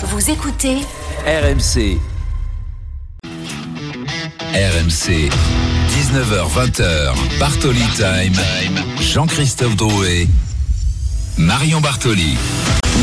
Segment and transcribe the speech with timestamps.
[0.00, 0.76] Vous écoutez
[1.26, 1.98] RMC.
[4.54, 5.28] RMC.
[5.90, 7.14] 19h20h.
[7.40, 8.40] Bartoli Time.
[9.00, 10.28] Jean-Christophe Drouet.
[11.36, 12.36] Marion Bartoli.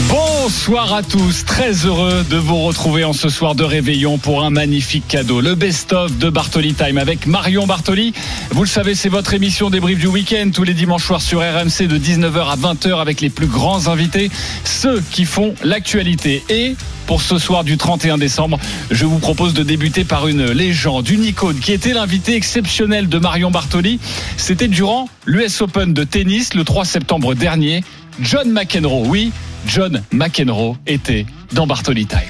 [0.10, 4.50] Bonsoir à tous, très heureux de vous retrouver en ce soir de réveillon pour un
[4.50, 8.14] magnifique cadeau, le best-of de Bartoli Time avec Marion Bartoli.
[8.52, 11.88] Vous le savez, c'est votre émission débrief du week-end tous les dimanches soirs sur RMC
[11.88, 14.30] de 19h à 20h avec les plus grands invités,
[14.66, 16.44] ceux qui font l'actualité.
[16.50, 16.76] Et
[17.08, 18.60] pour ce soir du 31 décembre,
[18.92, 23.18] je vous propose de débuter par une légende, une icône qui était l'invité exceptionnel de
[23.18, 24.00] Marion Bartoli.
[24.38, 27.84] C'était durant l'US Open de tennis le 3 septembre dernier.
[28.22, 29.32] John McEnroe, oui,
[29.66, 32.22] John McEnroe était dans Bartoli Time.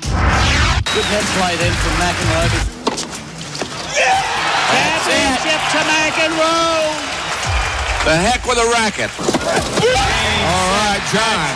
[0.00, 2.50] Good head slide in from McEnroe.
[5.04, 7.12] Championship to McEnroe.
[8.04, 9.10] The heck with a racket.
[9.20, 11.48] All right, John.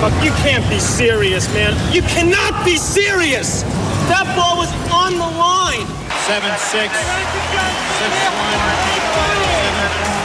[0.00, 1.74] Fuck, You can't be serious, man.
[1.92, 3.62] You cannot be serious.
[4.08, 5.86] That ball was on the line.
[6.26, 6.70] 7 6.
[6.70, 6.94] 6
[10.20, 10.23] 1.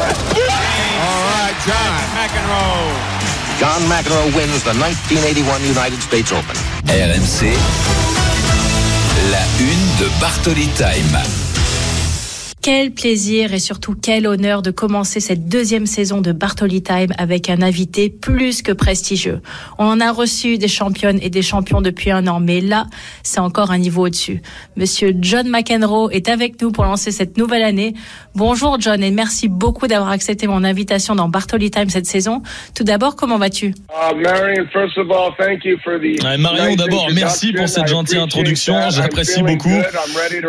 [0.00, 1.92] All right, John.
[2.16, 3.20] McEnroe.
[3.58, 6.56] John McEnroe wins the 1981 United States Open.
[6.88, 7.52] RMC.
[9.30, 11.49] La une de Bartoli Time.
[12.72, 17.50] Quel plaisir et surtout quel honneur de commencer cette deuxième saison de Bartoli Time avec
[17.50, 19.40] un invité plus que prestigieux.
[19.78, 22.86] On en a reçu des championnes et des champions depuis un an, mais là,
[23.24, 24.40] c'est encore un niveau au-dessus.
[24.76, 27.92] Monsieur John McEnroe est avec nous pour lancer cette nouvelle année.
[28.36, 32.40] Bonjour John et merci beaucoup d'avoir accepté mon invitation dans Bartoli Time cette saison.
[32.76, 33.74] Tout d'abord, comment vas-tu?
[33.90, 37.68] Uh, Marion, first of all, thank you for the Ouais, Marion, nice d'abord, merci pour
[37.68, 38.90] cette gentille introduction.
[38.90, 39.76] J'apprécie beaucoup.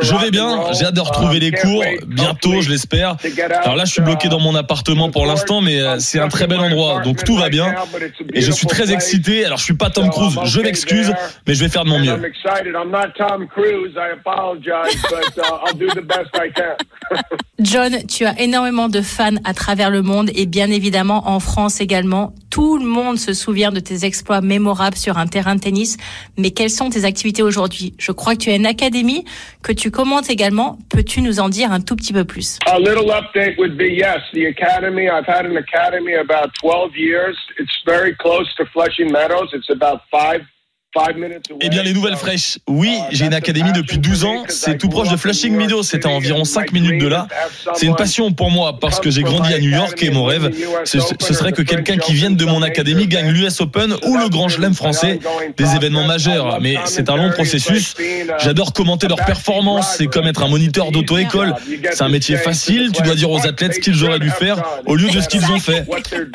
[0.01, 3.15] Je vais bien, j'ai hâte de retrouver Um, les cours wait, bientôt, je l'espère.
[3.63, 6.47] Alors là, je suis bloqué dans mon appartement pour l'instant, mais euh, c'est un très
[6.47, 7.73] bel endroit, donc tout va bien.
[8.33, 9.45] Et je suis très excité.
[9.45, 11.13] Alors, je suis pas Tom Cruise, je m'excuse,
[11.47, 12.13] mais je vais faire de mon mieux.
[12.13, 12.75] I'm excited.
[12.75, 13.95] I'm not Tom Cruise.
[13.95, 16.75] I apologize, but I'll do the best I can.
[17.59, 21.79] John, tu as énormément de fans à travers le monde et bien évidemment en France
[21.79, 22.33] également.
[22.49, 25.97] Tout le monde se souvient de tes exploits mémorables sur un terrain de tennis.
[26.37, 27.93] Mais quelles sont tes activités aujourd'hui?
[27.97, 29.25] Je crois que tu as une académie
[29.61, 30.77] que tu commentes également.
[30.89, 32.57] Peux-tu nous en dire un tout petit peu plus?
[32.65, 35.09] A little update would be yes, the academy.
[35.09, 37.37] I've had an academy about 12 years.
[37.59, 39.49] It's very close to Flushing Meadows.
[39.53, 40.41] It's about five.
[41.61, 42.57] Eh bien, les nouvelles fraîches.
[42.67, 44.43] Oui, uh, j'ai une académie depuis passion 12 for me ans.
[44.49, 45.83] C'est tout proche de Flushing Meadows.
[45.83, 47.29] C'est à environ and 5 my minutes de là.
[47.75, 50.51] C'est une passion pour moi parce que j'ai grandi à New York et mon rêve,
[50.83, 54.27] ce, ce serait que quelqu'un qui vienne de mon académie gagne l'US Open ou le
[54.27, 55.19] Grand Chelem français,
[55.55, 56.59] des événements majeurs.
[56.59, 57.95] Mais c'est un long processus.
[58.39, 59.95] J'adore commenter leurs performances.
[59.97, 61.55] C'est comme être un moniteur d'auto-école.
[61.91, 62.91] C'est un métier facile.
[62.93, 65.49] Tu dois dire aux athlètes ce qu'ils auraient dû faire au lieu de ce qu'ils
[65.51, 65.85] ont fait.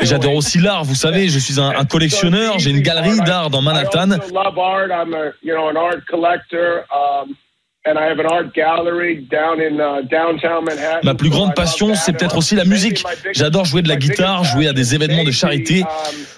[0.00, 0.84] Et j'adore aussi l'art.
[0.84, 2.58] Vous savez, je suis un, un collectionneur.
[2.58, 4.16] J'ai une galerie d'art dans Manhattan.
[4.46, 4.90] I also love art.
[4.90, 6.84] I'm a you know an art collector.
[6.92, 7.36] Um,
[7.84, 11.00] and I have an art gallery down in uh, downtown Manhattan.
[11.04, 13.04] Ma plus grande passion, c'est peut-être aussi la musique.
[13.32, 15.84] J'adore jouer de la guitare, jouer à des événements de charité.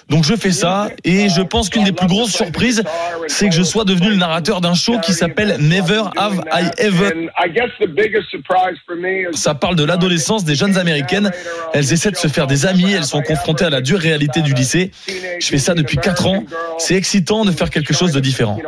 [0.09, 2.83] Donc je fais ça et je pense qu'une des plus grosses surprises,
[3.27, 7.29] c'est que je sois devenu le narrateur d'un show qui s'appelle Never Have I Ever.
[9.33, 11.31] Ça parle de l'adolescence des jeunes américaines.
[11.73, 14.53] Elles essaient de se faire des amis, elles sont confrontées à la dure réalité du
[14.53, 14.91] lycée.
[15.39, 16.43] Je fais ça depuis 4 ans.
[16.79, 18.59] C'est excitant de faire quelque chose de différent.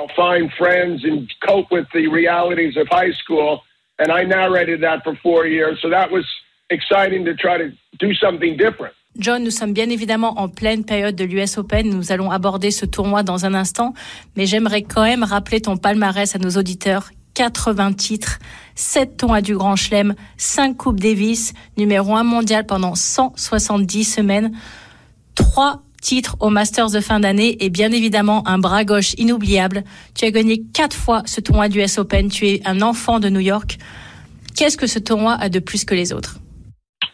[9.18, 11.90] John, nous sommes bien évidemment en pleine période de l'US Open.
[11.90, 13.94] Nous allons aborder ce tournoi dans un instant.
[14.38, 17.12] Mais j'aimerais quand même rappeler ton palmarès à nos auditeurs.
[17.34, 18.40] 80 titres,
[18.76, 24.52] 7 tournois du Grand Chelem, 5 Coupes Davis, numéro 1 mondial pendant 170 semaines,
[25.36, 29.86] 3 titres au Masters de fin d'année et bien évidemment un bras gauche inoubliable.
[30.14, 32.28] Tu as gagné 4 fois ce tournoi du US Open.
[32.30, 33.78] Tu es un enfant de New York.
[34.56, 36.41] Qu'est-ce que ce tournoi a de plus que les autres?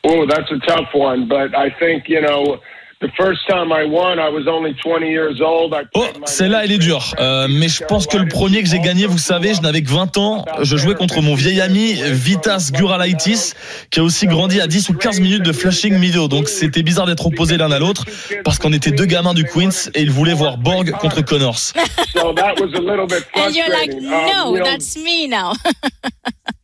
[0.03, 2.59] Oh, that's a tough one, but I think, you know,
[2.99, 5.73] the first time I won, I was only 20 years old.
[5.73, 7.13] I Oh, played my celle-là, elle est dure.
[7.19, 9.89] Euh, mais je pense que le premier que j'ai gagné, vous savez, je n'avais que
[9.89, 10.45] 20 ans.
[10.63, 13.53] Je jouais contre mon vieil ami Vitas Guralaitis,
[13.91, 16.27] qui a aussi grandi à 10 ou 15 minutes de Flushing Meadows.
[16.27, 18.05] Donc c'était bizarre d'être opposés l'un à l'autre,
[18.43, 21.73] parce qu'on était deux gamins du Queens et ils voulaient voir Borg contre Connors.
[22.13, 23.91] So that was a little bit And you're like.
[23.93, 25.53] Um, no, that's me now.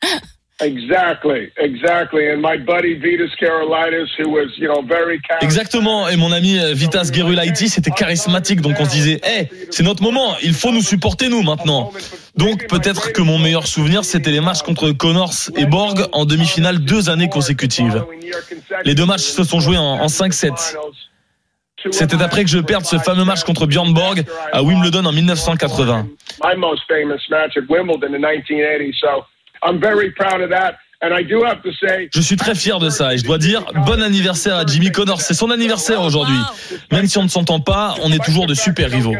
[0.61, 2.29] Exactly, exactly.
[2.31, 5.43] And my buddy Vitas Karolaitis, who was, you know, very charismatic.
[5.43, 6.07] Exactement.
[6.09, 10.03] Et mon ami euh, Vitas Gerulaitis était charismatique, donc on se disait, hé, c'est notre
[10.03, 11.91] moment, il faut nous supporter nous maintenant.
[12.37, 16.79] Donc peut-être que mon meilleur souvenir, c'était les matchs contre Connors et Borg en demi-finale
[16.79, 18.05] deux années consécutives.
[18.85, 20.77] Les deux matchs se sont joués en, en 5-7.
[21.91, 26.07] C'était après que je perde ce fameux match contre Björn Borg à Wimbledon en 1980.
[29.65, 29.71] My most famous match at Wimbledon in 1980.
[29.71, 30.75] So I'm very proud of that.
[31.01, 33.37] And I do have to say, Je suis très fier de ça et je dois
[33.37, 35.21] dire bon anniversaire à Jimmy Connors.
[35.21, 36.37] C'est son anniversaire aujourd'hui.
[36.91, 39.13] Même si on ne s'entend pas, on est toujours de super rivaux.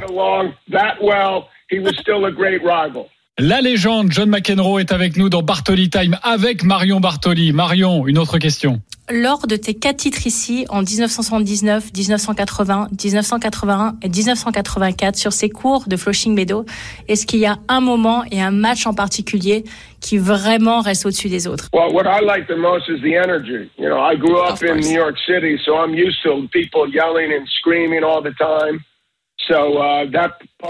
[3.40, 7.52] La légende John McEnroe est avec nous dans Bartoli Time avec Marion Bartoli.
[7.52, 8.80] Marion, une autre question.
[9.10, 15.86] Lors de tes quatre titres ici, en 1979, 1980, 1981 et 1984, sur ces cours
[15.88, 16.64] de Flushing Meadow,
[17.08, 19.64] est-ce qu'il y a un moment et un match en particulier
[20.00, 21.70] qui vraiment reste au-dessus des autres?
[21.74, 23.68] Well, what I like the most is the energy.
[23.80, 24.76] You know, I grew up in.
[24.76, 28.84] New York City, so I'm used to people yelling and screaming all the time.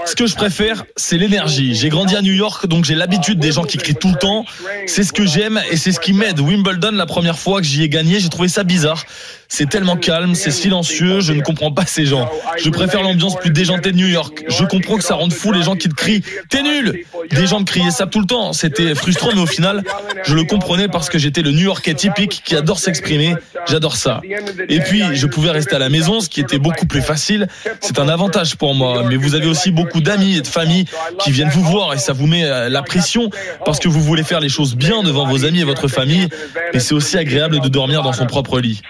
[0.05, 1.75] Ce que je préfère, c'est l'énergie.
[1.75, 4.45] J'ai grandi à New York, donc j'ai l'habitude des gens qui crient tout le temps.
[4.87, 6.39] C'est ce que j'aime et c'est ce qui m'aide.
[6.39, 9.03] Wimbledon, la première fois que j'y ai gagné, j'ai trouvé ça bizarre.
[9.55, 12.27] C'est tellement calme, c'est silencieux, je ne comprends pas ces gens.
[12.57, 14.45] Je préfère l'ambiance plus déjantée de New York.
[14.47, 17.59] Je comprends que ça rende fou les gens qui te crient «T'es nul!» Des gens
[17.59, 18.51] me criaient ça tout le temps.
[18.53, 19.83] C'était frustrant, mais au final,
[20.25, 23.35] je le comprenais parce que j'étais le New Yorkais typique qui adore s'exprimer.
[23.69, 24.21] J'adore ça.
[24.69, 27.47] Et puis, je pouvais rester à la maison, ce qui était beaucoup plus facile.
[27.79, 29.03] C'est un avantage pour moi.
[29.07, 30.85] Mais vous avez aussi beaucoup d'amis et de familles
[31.19, 33.29] qui viennent vous voir et ça vous met euh, la pression
[33.65, 36.27] parce que vous voulez faire les choses bien devant vos amis et votre famille.
[36.73, 38.81] Et c'est aussi agréable de dormir dans son propre lit.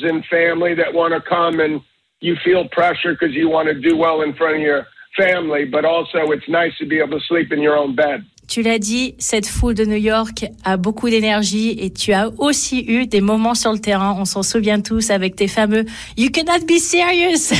[0.00, 1.80] Friends family that want to come and
[2.20, 4.86] you feel pressure because you want to do well in front of your
[5.16, 8.24] family, but also it's nice to be able to sleep in your own bed.
[8.48, 12.84] Tu l'as dit, cette foule de New York a beaucoup d'énergie et tu as aussi
[12.84, 15.84] eu des moments sur le terrain, on s'en souvient tous, avec tes fameux
[16.16, 17.52] You cannot be serious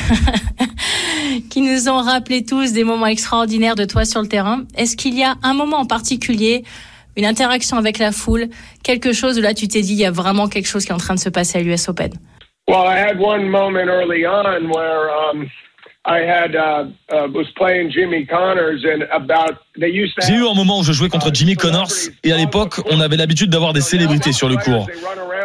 [1.48, 4.64] qui nous ont rappelé tous des moments extraordinaires de toi sur le terrain.
[4.76, 6.64] Est-ce qu'il y a un moment en particulier,
[7.20, 8.49] une interaction avec la foule,
[8.82, 10.94] quelque chose où là tu t'es dit il y a vraiment quelque chose qui est
[10.94, 12.12] en train de se passer à l'US Open.
[12.67, 15.50] Well, I had one moment early on where um,
[16.06, 20.26] I had uh, uh, was playing Jimmy Connors and about they used to.
[20.26, 21.93] J'ai eu un moment où je jouais contre Jimmy Connors
[22.25, 24.87] et à l'époque, on avait l'habitude d'avoir des célébrités sur le court.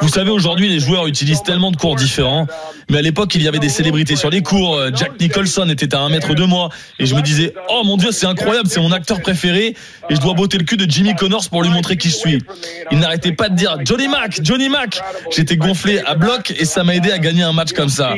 [0.02, 2.48] Vous savez, aujourd'hui, les joueurs utilisent tellement de cours différents.
[2.90, 4.76] Mais à l'époque, il y avait des célébrités sur les cours.
[4.76, 6.70] Euh, Jack Nicholson était à un mètre de moi.
[7.00, 9.76] Et je me disais, oh mon Dieu, c'est incroyable, c'est mon acteur préféré.
[10.10, 12.40] Et je dois botter le cul de Jimmy Connors pour lui montrer qui je suis.
[12.92, 15.02] Il n'arrêtait pas de dire, Johnny Mac, Johnny Mac.
[15.32, 18.16] J'étais gonflé à bloc et ça m'a aidé à gagner un match comme ça.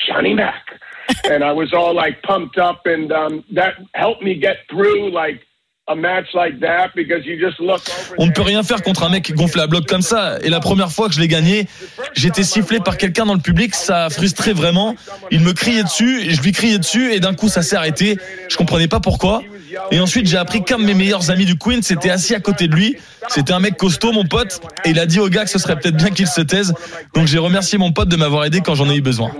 [0.01, 0.65] Johnny Mac,
[1.25, 5.41] and I was all like pumped up, and um, that helped me get through like
[5.87, 8.15] a match like that because you just look over.
[8.19, 10.39] On ne peut rien faire contre un mec gonflé à bloc comme ça.
[10.43, 11.67] Et la première fois que je l'ai gagné,
[12.15, 13.75] j'étais sifflé par quelqu'un dans le public.
[13.75, 14.95] Ça a frustré vraiment.
[15.31, 18.17] Il me criait dessus et je lui criais dessus et d'un coup ça s'est arrêté.
[18.49, 19.43] Je comprenais pas pourquoi.
[19.91, 22.67] Et ensuite j'ai appris qu'un de mes meilleurs amis du Queen s'était assis à côté
[22.67, 22.97] de lui.
[23.29, 24.61] C'était un mec costaud, mon pote.
[24.87, 26.73] Et il a dit au gars que ce serait peut-être bien qu'il se taise.
[27.15, 29.33] Donc j'ai remercié mon pote de m'avoir aidé quand j'en ai eu besoin.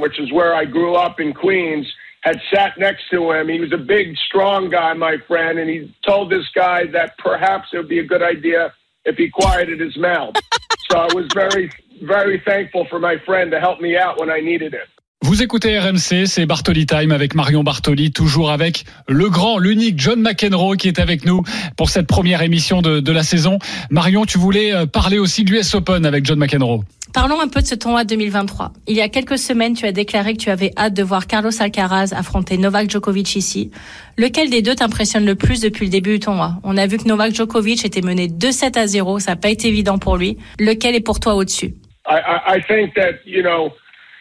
[2.25, 3.49] Which is where I grew up in Queens, had sat next to him.
[3.49, 7.69] He was a big, strong guy, my friend, and he told this guy that perhaps
[7.73, 8.73] it would be a good idea
[9.05, 10.35] if he quieted his mouth.
[10.91, 11.71] so I was very,
[12.03, 14.89] very thankful for my friend to help me out when I needed it.
[15.27, 20.21] Vous écoutez RMC, c'est Bartoli Time avec Marion Bartoli, toujours avec le grand, l'unique John
[20.21, 21.43] McEnroe qui est avec nous
[21.79, 23.59] pour cette première émission de, de la saison.
[23.89, 26.85] Marion, tu voulais euh, parler aussi de l'US Open avec John McEnroe.
[27.15, 28.75] Parlons un peu de ce tournoi 2023.
[28.87, 31.51] Il y a quelques semaines, tu as déclaré que tu avais hâte de voir Carlos
[31.59, 33.71] Alcaraz affronter Novak Djokovic ici.
[34.19, 36.57] Lequel des deux t'impressionne le plus depuis le début du tournoi?
[36.65, 39.69] On a vu que Novak Djokovic était mené 2-7 à 0, ça n'a pas été
[39.69, 40.37] évident pour lui.
[40.59, 41.77] Lequel est pour toi au-dessus?
[42.07, 43.73] I, I, I think that, you know,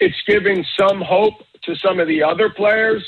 [0.04, 3.04] it's giving some hope to some of the other players.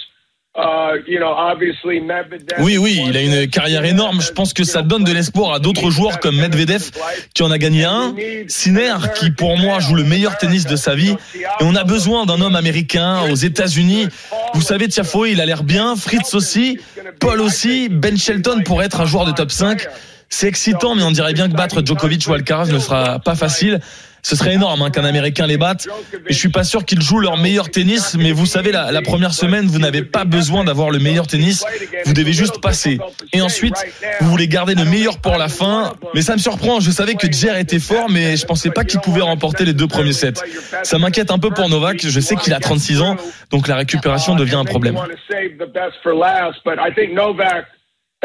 [0.58, 2.60] Uh, you know, obviously Medvedev.
[2.60, 4.22] Oui, oui, il a une carrière énorme.
[4.22, 6.92] Je pense que ça donne de l'espoir à d'autres joueurs comme Medvedev,
[7.34, 8.16] qui en a gagné un.
[8.48, 11.18] Sinner, qui pour moi joue le meilleur tennis de sa vie.
[11.36, 14.08] Et on a besoin d'un homme américain aux États-Unis.
[14.54, 15.98] Vous savez, Tiafoe, il a l'air bien.
[15.98, 16.80] Fritz aussi.
[17.20, 17.90] Paul aussi.
[17.90, 19.86] Ben Shelton pourrait être un joueur de top 5.
[20.30, 23.82] C'est excitant, mais on dirait bien que battre Djokovic ou Alcaraz ne sera pas facile.
[24.25, 25.88] Ce serait énorme hein, qu'un Américain les batte.
[26.27, 29.36] Et je suis pas sûr qu'ils jouent leur meilleur tennis, mais vous savez, la, première
[29.36, 31.63] semaine, vous n'avez pas besoin d'avoir le meilleur tennis.
[32.05, 32.98] Vous devez juste passer.
[33.34, 33.75] Et ensuite,
[34.22, 35.94] vous voulez garder le meilleur pour la fin.
[36.15, 36.79] Mais ça me surprend.
[36.79, 39.88] Je savais que Jer était fort, mais je pensais pas qu'il pouvait remporter les deux
[39.88, 40.41] premiers sets.
[40.82, 42.01] Ça m'inquiète un peu pour Novak.
[42.01, 43.17] Je sais qu'il a 36 ans,
[43.51, 44.98] donc la récupération devient un problème.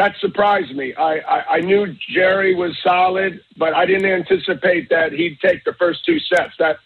[0.01, 0.87] That surprised me.
[0.95, 1.83] I, I, I knew
[2.15, 6.53] Jerry was solid, but I didn't anticipate that he'd take the first two sets.
[6.57, 6.77] That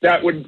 [0.00, 0.40] that would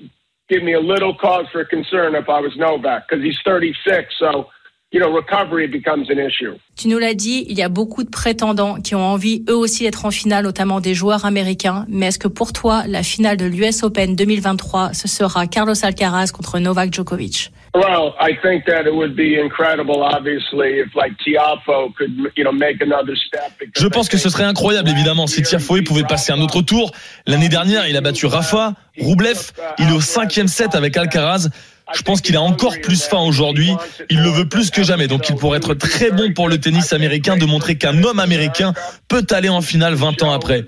[0.49, 4.47] give me a little cause for concern if I was Novak, because he's 36, so
[4.90, 6.54] you know, recovery becomes an issue.
[6.76, 9.83] Tu nous l'as dit, il y a beaucoup de prétendants qui ont envie eux aussi
[9.83, 11.85] d'être en finale, notamment des joueurs américains.
[11.88, 16.31] Mais est-ce que pour toi, la finale de l'US Open 2023, ce sera Carlos Alcaraz
[16.33, 17.50] contre Novak Djokovic?
[17.75, 22.52] Well, I think that it would be incredible, obviously, if like Tiafo could, you know,
[22.52, 23.50] make another step.
[23.59, 26.93] because Je pense que ce serait incroyable, évidemment, si Tiafoe pouvait passer un autre tour.
[27.26, 29.50] L'année dernière, il a battu Rafa, Roublev.
[29.78, 31.49] Il est au cinquième set avec Alcaraz.
[31.93, 33.71] Je pense qu'il a encore plus faim aujourd'hui.
[34.09, 35.07] Il le veut plus que jamais.
[35.07, 38.73] Donc il pourrait être très bon pour le tennis américain de montrer qu'un homme américain
[39.09, 40.64] peut aller en finale 20 ans après.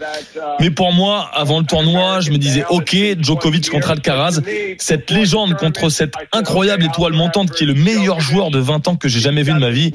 [0.61, 4.41] Mais pour moi, avant le tournoi, je me disais, OK, Djokovic contre Alcaraz,
[4.79, 8.97] cette légende contre cette incroyable étoile montante qui est le meilleur joueur de 20 ans
[8.97, 9.93] que j'ai jamais vu de ma vie.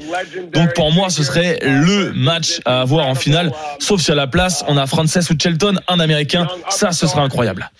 [0.52, 3.52] Donc pour moi, ce serait le match à avoir en finale.
[3.78, 6.46] Sauf si à la place, on a Frances ou Shelton, un américain.
[6.68, 7.70] Ça, ce serait incroyable.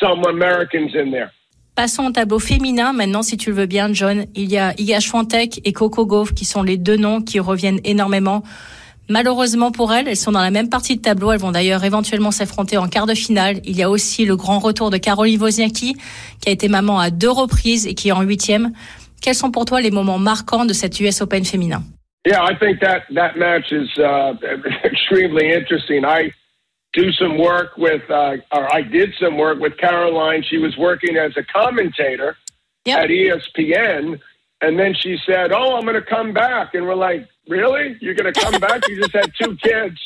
[0.00, 1.32] some Americans in there.
[1.76, 4.26] Passons au tableau féminin maintenant, si tu le veux bien, John.
[4.36, 7.80] Il y a Iga Swiatek et Coco Gauff qui sont les deux noms qui reviennent
[7.82, 8.44] énormément.
[9.08, 11.32] Malheureusement pour elles, elles sont dans la même partie de tableau.
[11.32, 13.60] Elles vont d'ailleurs éventuellement s'affronter en quart de finale.
[13.64, 15.96] Il y a aussi le grand retour de Caroline Wozniacki,
[16.40, 18.72] qui a été maman à deux reprises et qui est en huitième.
[19.20, 21.82] Quels sont pour toi les moments marquants de cette US Open féminin?
[22.24, 24.34] Yeah, I think that that match is uh,
[24.84, 26.04] extremely interesting.
[26.04, 26.32] I
[26.94, 30.42] do some work with, uh, or I did some work with Caroline.
[30.48, 32.36] She was working as a commentator
[32.86, 32.98] Yep.
[32.98, 34.20] at E ESPN,
[34.60, 37.96] and then she said, "Oh, I'm going to come back," and we're like, "Really?
[38.02, 38.86] You're going to come back?
[38.88, 39.98] You just had two kids."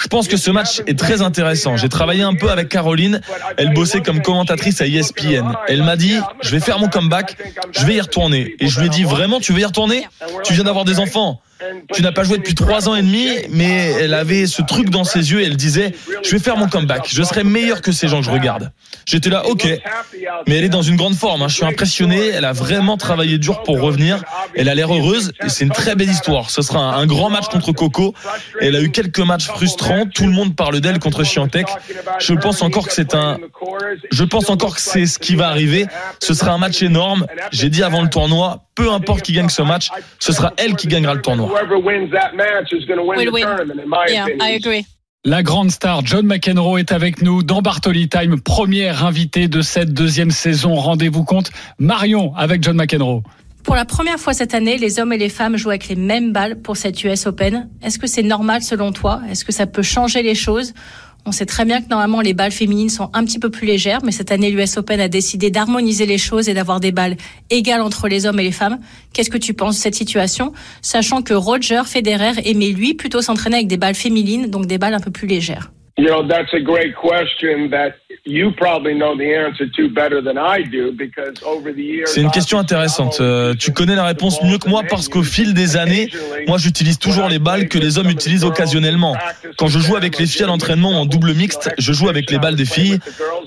[0.00, 1.76] Je pense que ce match est très intéressant.
[1.76, 3.20] J'ai travaillé un peu avec Caroline.
[3.58, 5.52] Elle bossait comme commentatrice à E ESPN.
[5.68, 7.36] Elle m'a dit, je vais faire mon comeback,
[7.72, 8.54] je vais y retourner.
[8.60, 10.06] Et je lui ai dit, vraiment, tu veux y retourner?
[10.44, 11.42] Tu viens d'avoir des enfants.
[11.92, 15.04] Tu n'as pas joué depuis trois ans et demi, mais elle avait ce truc dans
[15.04, 17.08] ses yeux et elle disait, je vais faire mon comeback.
[17.12, 18.72] Je serai meilleur que ces gens que je regarde.
[19.06, 19.66] J'étais là, ok.
[20.46, 21.42] Mais elle est dans une grande forme.
[21.42, 21.48] hein.
[21.48, 22.28] Je suis impressionné.
[22.28, 24.22] Elle a vraiment travaillé dur pour revenir.
[24.54, 26.50] Elle a l'air heureuse et c'est une très belle histoire.
[26.50, 28.14] Ce sera un, grand match contre Coco.
[28.60, 30.06] Elle a eu quelques matchs frustrants.
[30.06, 31.66] Tout le monde parle d'elle contre Chiantec.
[32.18, 33.38] Je pense encore que c'est un,
[34.10, 35.86] je pense encore que c'est ce qui va arriver.
[36.20, 37.26] Ce sera un match énorme.
[37.52, 39.88] J'ai dit avant le tournoi, peu importe qui gagne ce match,
[40.18, 41.49] ce sera elle qui gagnera le tournoi.
[41.50, 43.42] Whoever wins that match is going to win the win.
[43.44, 44.46] tournament, in my Yeah, opinion.
[44.48, 44.86] I agree.
[45.24, 49.92] La grande star John McEnroe est avec nous dans Bartoli Time, première invitée de cette
[49.92, 50.74] deuxième saison.
[50.76, 53.22] Rendez-vous compte, Marion avec John McEnroe.
[53.64, 56.32] Pour la première fois cette année, les hommes et les femmes jouent avec les mêmes
[56.32, 57.68] balles pour cette US Open.
[57.82, 59.20] Est-ce que c'est normal selon toi?
[59.30, 60.72] Est-ce que ça peut changer les choses?
[61.26, 64.00] On sait très bien que normalement les balles féminines sont un petit peu plus légères,
[64.04, 67.16] mais cette année l'US Open a décidé d'harmoniser les choses et d'avoir des balles
[67.50, 68.78] égales entre les hommes et les femmes.
[69.12, 70.52] Qu'est-ce que tu penses de cette situation?
[70.82, 74.94] Sachant que Roger Federer aimait lui plutôt s'entraîner avec des balles féminines, donc des balles
[74.94, 75.70] un peu plus légères.
[78.24, 82.06] You probably know the answer to better than I do because over the years.
[82.06, 83.18] C'est une question intéressante.
[83.20, 86.10] Euh, tu connais la réponse mieux que moi parce qu'au fil des années,
[86.46, 89.16] moi j'utilise toujours les balles que les hommes utilisent occasionnellement.
[89.56, 92.38] Quand je joue avec les filles à l'entraînement en double mixte, je joue avec les
[92.38, 92.98] balles des filles.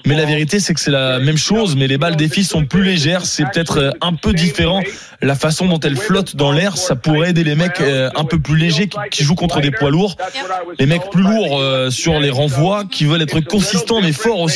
[0.05, 2.65] Mais la vérité, c'est que c'est la même chose, mais les balles des filles sont
[2.65, 3.25] plus légères.
[3.25, 4.82] C'est peut-être euh, un peu différent.
[5.22, 8.39] La façon dont elles flottent dans l'air, ça pourrait aider les mecs euh, un peu
[8.39, 10.17] plus légers qui, qui jouent contre des poids lourds.
[10.79, 14.53] Les mecs plus lourds euh, sur les renvois, qui veulent être consistants mais forts aussi.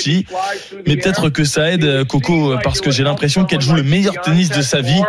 [0.86, 3.84] Mais peut-être que ça aide euh, Coco euh, parce que j'ai l'impression qu'elle joue le
[3.84, 5.02] meilleur tennis de sa vie.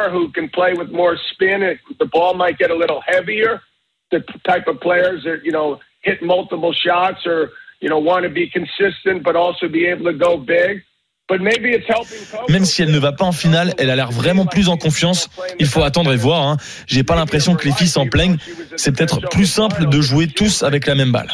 [12.48, 15.28] Même si elle ne va pas en finale, elle a l'air vraiment plus en confiance.
[15.58, 16.42] Il faut attendre et voir.
[16.42, 16.56] Hein.
[16.86, 18.38] J'ai pas l'impression que les filles s'en plaignent.
[18.76, 21.28] C'est peut-être plus simple de jouer tous avec la même balle.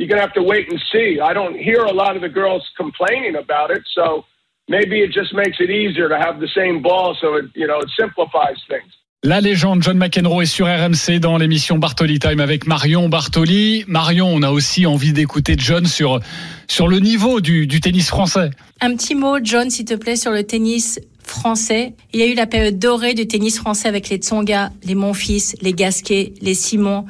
[0.00, 1.20] You're going to have to wait and see.
[1.20, 3.82] I don't hear a lot of the girls complaining about it.
[3.94, 4.24] So
[4.66, 7.14] maybe it just makes it easier to have the same ball.
[7.20, 8.90] So it, you know, it simplifies things.
[9.22, 13.84] La légende John McEnroe est sur RMC dans l'émission Bartoli Time avec Marion Bartoli.
[13.88, 16.20] Marion, on a aussi envie d'écouter John sur,
[16.66, 18.48] sur le niveau du, du tennis français.
[18.80, 21.92] Un petit mot, John, s'il te plaît, sur le tennis français.
[22.14, 25.56] Il y a eu la période dorée du tennis français avec les Tsonga, les Monfils,
[25.60, 27.04] les Gasquet, les Simon,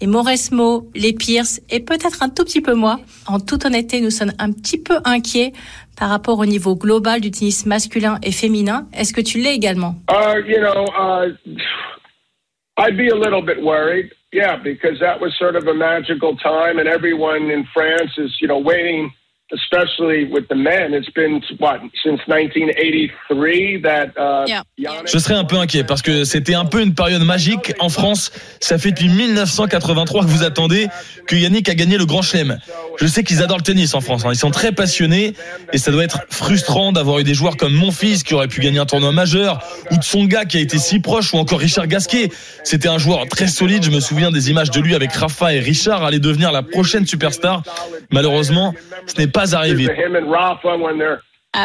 [0.00, 3.00] les Mauresmo, les Pierce et peut-être un tout petit peu moi.
[3.26, 5.52] En toute honnêteté, nous sommes un petit peu inquiets
[5.98, 8.86] par rapport au niveau global du tennis masculin et féminin.
[8.92, 9.96] Est-ce que tu l'es également?
[10.08, 11.32] Uh, you know, uh,
[12.78, 14.10] I'd be a little bit worried.
[14.32, 18.46] Yeah, because that was sort of a magical time, and everyone in France is, you
[18.46, 19.10] know, waiting
[19.52, 20.92] especially with the men.
[20.94, 24.62] It's been what since 1983 that uh, Yeah.
[25.04, 28.32] Je serais un peu inquiet parce que c'était un peu une période magique en France.
[28.60, 30.88] Ça fait depuis 1983 que vous attendez
[31.26, 32.58] que Yannick a gagné le Grand Chelem.
[32.98, 34.24] Je sais qu'ils adorent le tennis en France.
[34.24, 34.30] hein.
[34.32, 35.34] Ils sont très passionnés
[35.72, 38.60] et ça doit être frustrant d'avoir eu des joueurs comme mon fils qui aurait pu
[38.60, 41.60] gagner un tournoi majeur ou de son gars qui a été si proche ou encore
[41.60, 42.30] Richard Gasquet.
[42.64, 43.84] C'était un joueur très solide.
[43.84, 47.06] Je me souviens des images de lui avec Rafa et Richard allait devenir la prochaine
[47.06, 47.62] superstar.
[48.10, 48.74] Malheureusement,
[49.06, 49.86] ce n'est pas arrivé.
[49.86, 51.22] to him and Rafa when they're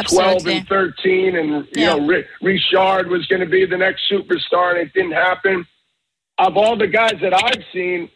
[0.10, 2.00] 12 and 13, and you know
[2.42, 5.66] Richard was going to be the next superstar, and it didn't happen.
[6.38, 8.10] Of all the guys that I've seen,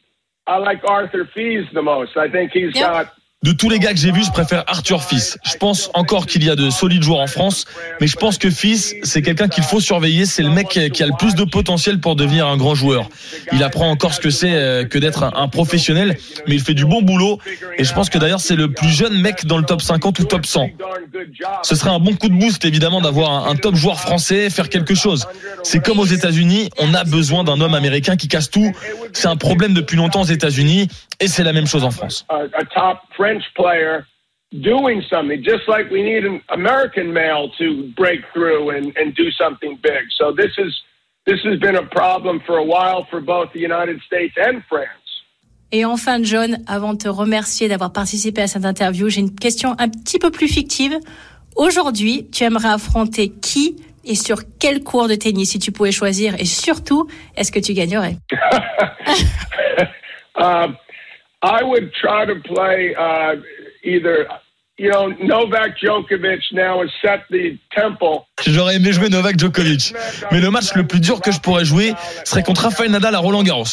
[0.47, 2.17] I like Arthur Fees the most.
[2.17, 3.03] I think he's Yeah.
[3.03, 5.37] got De tous les gars que j'ai vus, je préfère Arthur Fils.
[5.45, 7.63] Je pense encore qu'il y a de solides joueurs en France,
[8.01, 10.25] mais je pense que Fils, c'est quelqu'un qu'il faut surveiller.
[10.25, 13.07] C'est le mec qui a le plus de potentiel pour devenir un grand joueur.
[13.53, 16.17] Il apprend encore ce que c'est euh, que d'être un, professionnel,
[16.47, 17.39] mais il fait du bon boulot.
[17.77, 20.25] Et je pense que d'ailleurs, c'est le plus jeune mec dans le top 50 ou
[20.25, 20.71] top 100.
[21.63, 24.95] Ce serait un bon coup de boost, évidemment, d'avoir un top joueur français, faire quelque
[24.95, 25.25] chose.
[25.63, 28.73] C'est comme aux États-Unis, on a besoin d'un homme américain qui casse tout.
[29.13, 32.25] C'est un problème depuis longtemps aux États-Unis, et c'est la même chose en France.
[32.29, 34.05] a, a top French player
[34.51, 39.29] doing something, just like we need an American male to break through and, and do
[39.31, 40.09] something big.
[40.17, 40.73] So this is
[41.25, 44.95] this has been a problem for a while for both the United States and France.
[45.71, 49.75] Et enfin, John, avant de te remercier d'avoir participé à cette interview, j'ai une question
[49.77, 50.97] un petit peu plus fictive.
[51.55, 56.33] Aujourd'hui, tu aimerais affronter qui et sur quel cours de tennis si tu pouvais choisir?
[56.39, 58.15] Et surtout, est-ce que tu gagnerais?
[60.35, 60.75] Um,
[61.41, 63.35] I would try to play uh,
[63.83, 64.27] either,
[64.77, 68.25] you know, Novak Djokovic now has set the temple.
[68.45, 69.93] J'aurais aimé jouer Novak Djokovic.
[70.31, 71.93] Mais le match le plus dur que je pourrais jouer
[72.25, 73.63] serait contre Rafael Nadal à Roland Garros.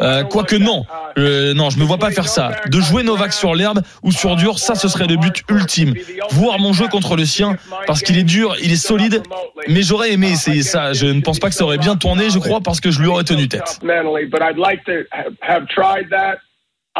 [0.00, 0.84] Euh, Quoique non,
[1.18, 2.52] Euh, non, je me vois pas faire ça.
[2.66, 5.94] De jouer Novak sur l'herbe ou sur dur, ça ce serait le but ultime.
[6.30, 7.56] Voir mon jeu contre le sien,
[7.88, 9.20] parce qu'il est dur, il est solide.
[9.66, 10.92] Mais j'aurais aimé essayer ça.
[10.92, 13.08] Je ne pense pas que ça aurait bien tourné, je crois, parce que je lui
[13.08, 13.80] aurais tenu tête.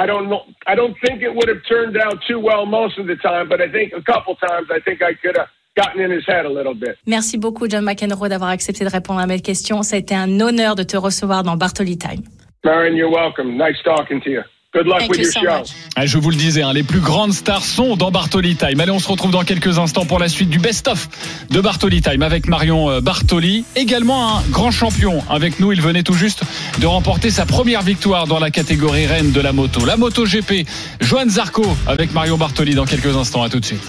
[0.02, 0.42] I don't know.
[0.66, 3.61] I don't think it would have turned out too well most of the time, but
[3.61, 6.52] I think a couple times I think I could have gotten in his head a
[6.59, 6.97] little bit.
[7.07, 9.83] Merci beaucoup, John McEnroe, d'avoir accepté de répondre à mes questions.
[9.83, 12.23] Ça a été un honneur de te recevoir dans Bartoli Time.
[12.65, 13.58] Marion, you're welcome.
[13.58, 14.43] Nice talking to you.
[14.73, 15.75] Good luck Thank with you your so show.
[15.97, 18.78] Ah, Je vous le disais, hein, les plus grandes stars sont dans Bartoli Time.
[18.78, 21.09] Allez, on se retrouve dans quelques instants pour la suite du best-of
[21.50, 23.65] de Bartoli Time avec Marion euh, Bartoli.
[23.75, 25.73] Également un grand champion avec nous.
[25.73, 26.43] Il venait tout juste
[26.78, 29.85] de remporter sa première victoire dans la catégorie reine de la moto.
[29.85, 30.69] La moto GP,
[31.00, 33.43] Johan Zarco avec Marion Bartoli dans quelques instants.
[33.43, 33.83] À tout de suite.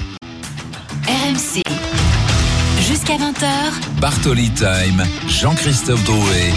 [1.08, 1.62] RMC.
[2.88, 6.54] Jusqu'à 20h, Bartoli Time, Jean-Christophe Drouet.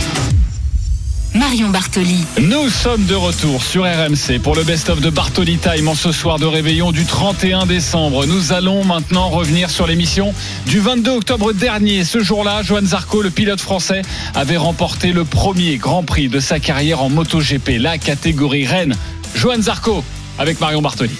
[1.34, 2.24] Marion Bartoli.
[2.40, 6.38] Nous sommes de retour sur RMC pour le best-of de Bartoli Time en ce soir
[6.38, 8.24] de réveillon du 31 décembre.
[8.24, 10.32] Nous allons maintenant revenir sur l'émission
[10.66, 12.04] du 22 octobre dernier.
[12.04, 14.02] Ce jour-là, Johan Zarco, le pilote français,
[14.34, 18.94] avait remporté le premier Grand Prix de sa carrière en MotoGP, la catégorie Rennes.
[19.34, 20.04] Johan Zarco
[20.38, 21.16] avec Marion Bartoli.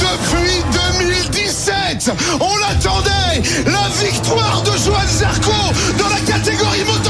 [0.00, 0.62] Depuis
[0.98, 5.52] 2017, on l'attendait La victoire de Johan Zarco
[5.98, 6.23] dans la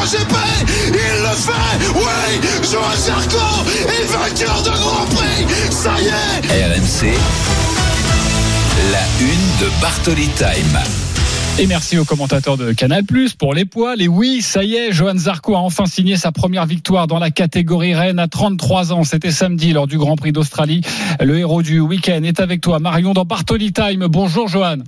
[0.06, 1.52] Il le fait
[1.94, 3.38] Oui Johan Zarco
[3.88, 7.16] est vainqueur de Grand Prix Ça y est RMC,
[8.92, 10.78] la une de Bartoli Time.
[11.58, 13.04] Et merci aux commentateurs de Canal
[13.38, 14.02] pour les poils.
[14.02, 17.30] Et oui, ça y est, Johan Zarco a enfin signé sa première victoire dans la
[17.30, 19.04] catégorie Rennes à 33 ans.
[19.04, 20.82] C'était samedi lors du Grand Prix d'Australie.
[21.18, 24.06] Le héros du week-end est avec toi, Marion, dans Bartoli Time.
[24.08, 24.78] Bonjour, Johan.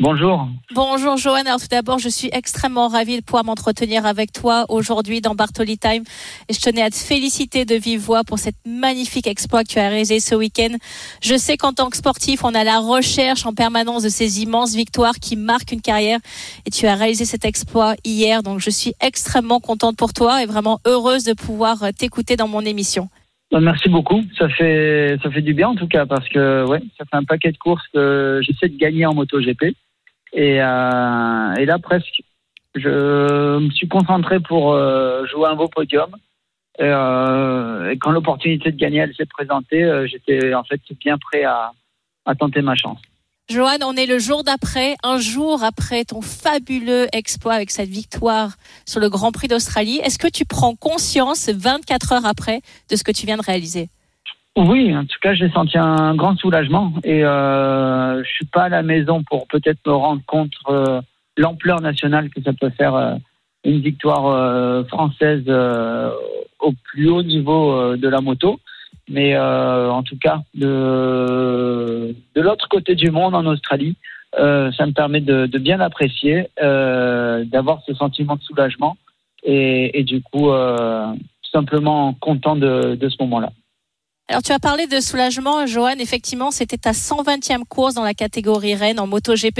[0.00, 0.48] Bonjour.
[0.74, 1.42] Bonjour Johan.
[1.44, 5.76] Alors tout d'abord, je suis extrêmement ravie de pouvoir m'entretenir avec toi aujourd'hui dans Bartoli
[5.76, 6.04] Time.
[6.48, 9.78] Et je tenais à te féliciter de vive voix pour cette magnifique exploit que tu
[9.78, 10.74] as réalisé ce week-end.
[11.22, 14.74] Je sais qu'en tant que sportif, on a la recherche en permanence de ces immenses
[14.74, 16.18] victoires qui marquent une carrière.
[16.64, 18.42] Et tu as réalisé cet exploit hier.
[18.42, 22.62] Donc je suis extrêmement contente pour toi et vraiment heureuse de pouvoir t'écouter dans mon
[22.62, 23.10] émission.
[23.52, 24.22] Bah, Merci beaucoup.
[24.38, 27.24] Ça fait ça fait du bien en tout cas parce que ouais, ça fait un
[27.24, 29.76] paquet de courses que j'essaie de gagner en MotoGP.
[30.32, 32.22] Et, euh, et là presque,
[32.74, 36.10] je me suis concentré pour euh, jouer un beau podium.
[36.78, 41.44] Et, euh, quand l'opportunité de gagner elle s'est présentée, euh, j'étais en fait bien prêt
[41.44, 41.72] à,
[42.26, 42.98] à tenter ma chance.
[43.48, 48.52] Johan, on est le jour d'après, un jour après ton fabuleux exploit avec cette victoire
[48.86, 50.00] sur le Grand Prix d'Australie.
[50.04, 53.88] Est-ce que tu prends conscience 24 heures après de ce que tu viens de réaliser?
[54.62, 58.68] Oui, en tout cas, j'ai senti un grand soulagement et euh, je suis pas à
[58.68, 61.00] la maison pour peut-être me rendre compte euh,
[61.38, 63.14] l'ampleur nationale que ça peut faire euh,
[63.64, 66.10] une victoire euh, française euh,
[66.58, 68.60] au plus haut niveau de la moto.
[69.08, 73.96] Mais en tout cas, de, de l'autre côté du monde, en Australie,
[74.34, 78.96] ça me permet de, bien apprécier, d'avoir ce sentiment de soulagement
[79.42, 80.50] et, du coup,
[81.50, 83.50] simplement content de, de ce moment-là.
[84.30, 85.98] Alors tu as parlé de soulagement, Johan.
[85.98, 89.58] Effectivement, c'était ta 120e course dans la catégorie Rennes en MotoGP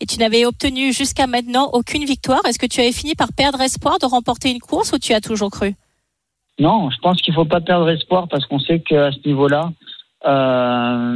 [0.00, 2.44] et tu n'avais obtenu jusqu'à maintenant aucune victoire.
[2.44, 5.20] Est-ce que tu avais fini par perdre espoir de remporter une course ou tu as
[5.20, 5.76] toujours cru?
[6.58, 9.70] Non, je pense qu'il faut pas perdre espoir parce qu'on sait qu'à ce niveau-là,
[10.26, 11.14] euh,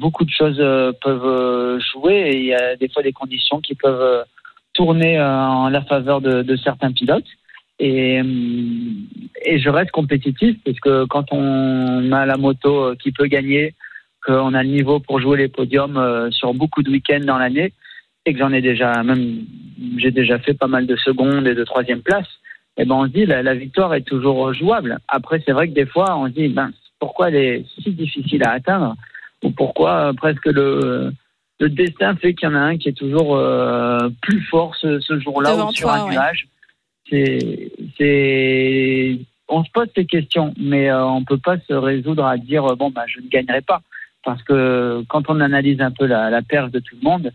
[0.00, 3.60] beaucoup de choses euh, peuvent euh, jouer et il y a des fois des conditions
[3.60, 4.24] qui peuvent
[4.72, 7.26] tourner en la faveur de certains pilotes.
[7.82, 8.24] Et, euh,
[9.44, 13.74] et je reste compétitif parce que quand on a la moto euh, qui peut gagner,
[14.24, 17.72] qu'on a le niveau pour jouer les podiums euh, sur beaucoup de week-ends dans l'année,
[18.26, 19.46] et que j'en ai déjà, même
[19.96, 22.28] j'ai déjà fait pas mal de secondes et de troisième place,
[22.76, 24.98] et ben on se dit la, la victoire est toujours jouable.
[25.08, 28.44] Après c'est vrai que des fois on se dit ben pourquoi elle est si difficile
[28.44, 28.94] à atteindre?
[29.42, 31.14] Ou pourquoi presque le
[31.60, 35.00] le destin fait qu'il y en a un qui est toujours euh, plus fort ce,
[35.00, 36.46] ce jour-là ou sur toi, un nuage?
[39.48, 42.76] On se pose ces questions, mais euh, on peut pas se résoudre à dire euh,
[42.76, 43.82] bon bah je ne gagnerai pas,
[44.24, 47.32] parce que quand on analyse un peu la, la perche de tout le monde,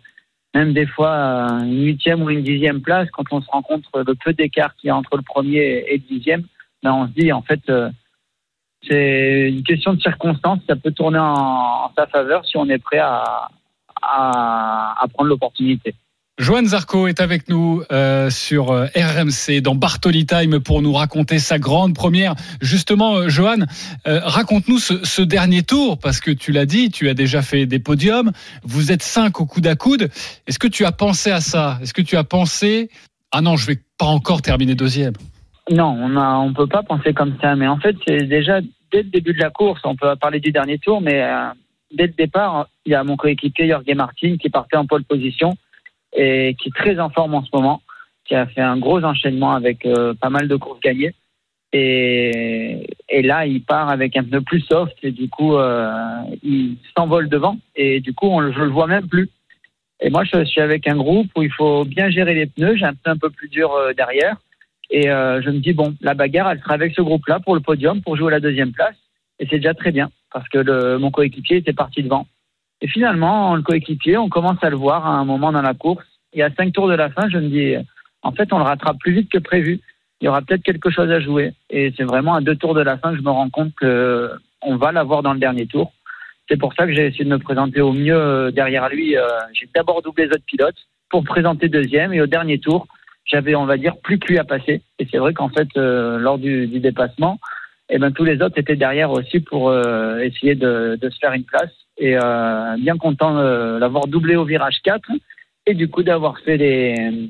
[0.54, 3.84] même des fois euh, une huitième ou une dixième place, quand on se rend compte
[3.94, 6.44] le peu d'écart qu'il y a entre le premier et le dixième,
[6.84, 7.62] ben on se dit en fait
[8.88, 13.00] c'est une question de circonstance, ça peut tourner en, sa faveur si on est prêt
[13.00, 13.50] à
[15.14, 15.96] prendre l'opportunité.
[16.38, 21.40] Johan Zarco est avec nous euh, sur euh, RMC dans Bartoli Time pour nous raconter
[21.40, 22.36] sa grande première.
[22.62, 23.60] Justement, euh, Johan,
[24.06, 27.66] euh, raconte-nous ce, ce dernier tour parce que tu l'as dit, tu as déjà fait
[27.66, 28.32] des podiums.
[28.64, 30.10] Vous êtes cinq au coude à coude.
[30.46, 31.80] Est-ce que tu as pensé à ça?
[31.82, 32.90] Est-ce que tu as pensé
[33.38, 35.12] ah non, je vais pas encore terminer deuxième
[35.70, 37.54] Non, on a, on peut pas penser comme ça.
[37.58, 38.62] Mais en fait, c'est déjà
[38.94, 39.82] dès le début de la course.
[39.84, 41.50] On peut parler du dernier tour, mais euh,
[41.94, 45.58] dès le départ, il y a mon coéquipier Jorge Martin qui partait en pole position
[46.16, 47.82] et qui est très en forme en ce moment,
[48.26, 51.14] qui a fait un gros enchaînement avec euh, pas mal de courses gagnées.
[51.74, 52.88] Et,
[53.24, 57.58] là, il part avec un pneu plus soft et du coup, euh, il s'envole devant
[57.76, 59.30] et du coup, on, je le vois même plus.
[60.00, 62.78] Et moi, je suis avec un groupe où il faut bien gérer les pneus.
[62.78, 64.38] J'ai un pneu un peu plus dur euh, derrière.
[64.92, 68.04] Et je me dis, bon, la bagarre, elle sera avec ce groupe-là pour le podium,
[68.04, 68.96] pour jouer la deuxième place.
[69.40, 72.28] Et c'est déjà très bien, parce que mon coéquipier était parti devant.
[72.82, 76.06] Et finalement, le coéquipier, on commence à le voir à un moment dans la course.
[76.34, 77.76] Et à cinq tours de la fin, je me dis,
[78.22, 79.80] en fait, on le rattrape plus vite que prévu.
[80.20, 81.54] Il y aura peut-être quelque chose à jouer.
[81.70, 84.32] Et c'est vraiment à deux tours de la fin que je me rends compte que
[84.62, 85.94] on va l'avoir dans le dernier tour.
[86.50, 89.18] C'est pour ça que j'ai essayé de me présenter au mieux euh, derrière lui.
[89.18, 92.14] Euh, J'ai d'abord doublé les autres pilotes pour présenter deuxième.
[92.14, 92.88] Et au dernier tour,
[93.26, 94.82] j'avais, on va dire, plus que lui à passer.
[95.00, 97.40] Et c'est vrai qu'en fait, euh, lors du, dépassement,
[97.90, 99.72] eh ben, tous les autres étaient derrière aussi pour
[100.20, 101.72] essayer de se faire une place.
[101.98, 105.02] Et euh, bien content de l'avoir doublé au virage 4
[105.66, 107.30] et du coup d'avoir fait les,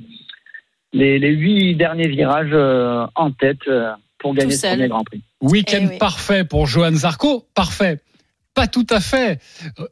[0.93, 5.21] les, les huit derniers virages euh, en tête euh, pour gagner ce premier Grand Prix.
[5.41, 7.99] Week-end parfait pour Johan Zarco, parfait.
[8.53, 9.41] Pas tout à fait.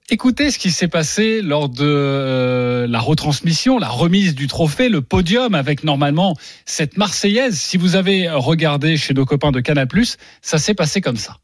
[0.10, 5.02] Écoutez ce qui s'est passé lors de euh, la retransmission, la remise du trophée, le
[5.02, 7.60] podium avec normalement cette Marseillaise.
[7.60, 9.88] Si vous avez regardé chez nos copains de Canal+,
[10.42, 11.40] ça s'est passé comme ça.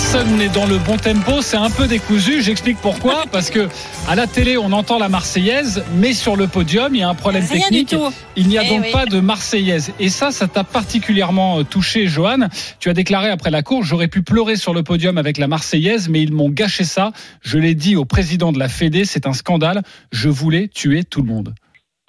[0.00, 2.40] Personne n'est dans le bon tempo, c'est un peu décousu.
[2.40, 3.24] J'explique pourquoi.
[3.32, 3.68] Parce que
[4.08, 7.16] à la télé, on entend la Marseillaise, mais sur le podium, il y a un
[7.16, 7.88] problème Rien technique.
[7.88, 8.08] du tout.
[8.36, 8.92] Il n'y a Eh donc oui.
[8.92, 9.92] pas de Marseillaise.
[9.98, 12.46] Et ça, ça t'a particulièrement euh, touché, Johan.
[12.78, 16.08] Tu as déclaré après la course, j'aurais pu pleurer sur le podium avec la Marseillaise,
[16.08, 17.10] mais ils m'ont gâché ça.
[17.42, 19.82] Je l'ai dit au président de la Fédé, c'est un scandale.
[20.12, 21.54] Je voulais tuer tout le monde.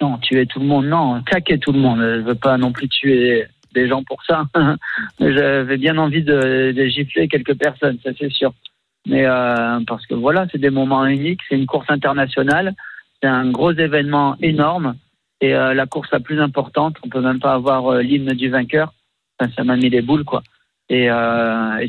[0.00, 1.98] Non, tuer tout le monde, non, claquer tout le monde.
[1.98, 4.44] Je veux pas non plus tuer des gens pour ça.
[5.20, 8.52] J'avais bien envie de, gifler quelques personnes, ça c'est sûr.
[9.06, 12.74] Mais euh, parce que voilà, c'est des moments uniques, c'est une course internationale,
[13.20, 14.96] c'est un gros événement énorme
[15.40, 18.50] et euh, la course la plus importante, on peut même pas avoir euh, l'hymne du
[18.50, 18.92] vainqueur.
[19.56, 20.42] Ça m'a mis les boules quoi.
[20.90, 21.08] Et,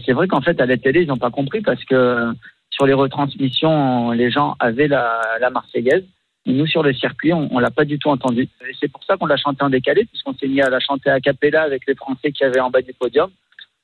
[0.06, 2.32] c'est vrai qu'en fait à la télé ils n'ont pas compris parce que
[2.70, 6.06] sur les retransmissions les gens avaient la Marseillaise.
[6.46, 8.44] Nous, sur le circuit, on, on l'a pas du tout entendu.
[8.68, 11.10] Et c'est pour ça qu'on l'a chanté en décalé, puisqu'on s'est mis à la chanter
[11.10, 13.30] à cappella avec les Français qui avaient en bas du podium.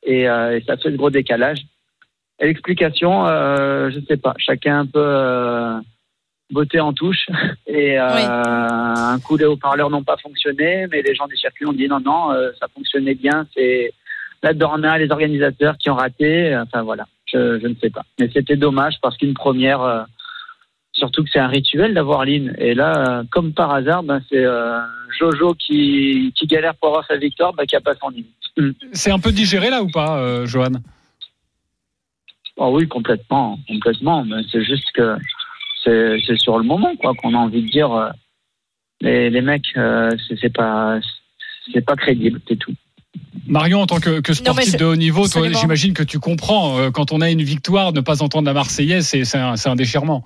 [0.04, 1.60] Et, euh, et ça fait ce gros décalage.
[2.40, 4.34] Et l'explication, euh, je sais pas.
[4.38, 5.80] Chacun un peu euh,
[6.52, 7.28] botté en touche.
[7.68, 11.74] Et euh, un coup, les haut-parleurs n'ont pas fonctionné, mais les gens du circuit ont
[11.74, 13.48] dit non, non, euh, ça fonctionnait bien.
[13.56, 13.92] C'est
[14.44, 16.56] la Dorna, les organisateurs qui ont raté.
[16.56, 18.06] Enfin voilà, je, je ne sais pas.
[18.20, 20.06] Mais c'était dommage parce qu'une première,
[20.98, 22.56] surtout que c'est un rituel d'avoir Lynn.
[22.58, 24.80] Et là, comme par hasard, ben, c'est euh,
[25.20, 28.26] Jojo qui, qui galère pour avoir sa victoire, ben, qui a pas son Lynn.
[28.58, 28.72] Mm.
[28.94, 30.74] C'est un peu digéré là ou pas, euh, Johan?
[32.58, 34.26] Oh oui, complètement, complètement.
[34.26, 35.16] Mais c'est juste que
[35.84, 37.92] c'est c'est sur le moment quoi qu'on a envie de dire.
[37.94, 38.10] euh,
[39.00, 41.00] les, les mecs, euh, c'est c'est pas
[41.72, 42.74] c'est pas crédible, c'est tout.
[43.46, 46.80] Marion, en tant que, que sportif de haut niveau, j'imagine que tu comprends.
[46.80, 49.70] euh, quand on a une victoire, ne pas entendre la Marseillaise, c'est c'est un, c'est
[49.70, 50.26] un déchirement.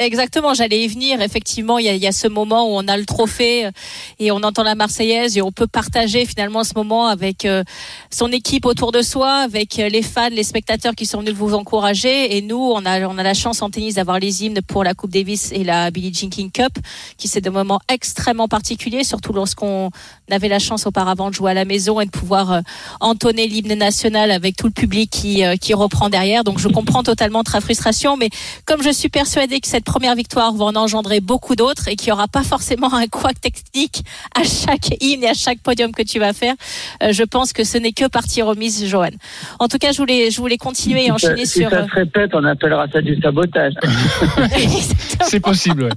[0.00, 1.20] Exactement, j'allais y venir.
[1.20, 3.70] Effectivement, il y, a, ce moment où on a le trophée euh,
[4.18, 7.62] et on entend la Marseillaise et on peut partager finalement ce moment avec euh,
[8.10, 11.52] son équipe autour de soi, avec euh, les fans, les spectateurs qui sont venus vous
[11.52, 12.34] encourager.
[12.34, 14.94] Et nous, on a, on a la chance en tennis d'avoir les hymnes pour la
[14.94, 16.78] Coupe Davis et la Billie Jean King Cup,
[17.18, 19.90] qui c'est des moments extrêmement particuliers, surtout lorsqu'on
[20.30, 22.62] avait la chance auparavant de jouer à la maison et de pouvoir
[23.00, 26.42] entonner l'hymne national avec tout le public qui, qui reprend derrière.
[26.42, 28.30] Donc je comprends totalement ta frustration, mais
[28.64, 32.06] comme je suis persuadée que cette première victoire va en engendrer beaucoup d'autres et qu'il
[32.06, 34.04] n'y aura pas forcément un couac technique
[34.38, 36.54] à chaque hymne et à chaque podium que tu vas faire,
[37.02, 39.10] euh, je pense que ce n'est que partie remise, Johan.
[39.58, 41.70] En tout cas, je voulais, je voulais continuer et Si enchaîner si sur.
[41.70, 43.72] ça se répète, on appellera ça du sabotage.
[45.22, 45.82] C'est possible.
[45.84, 45.90] ouais.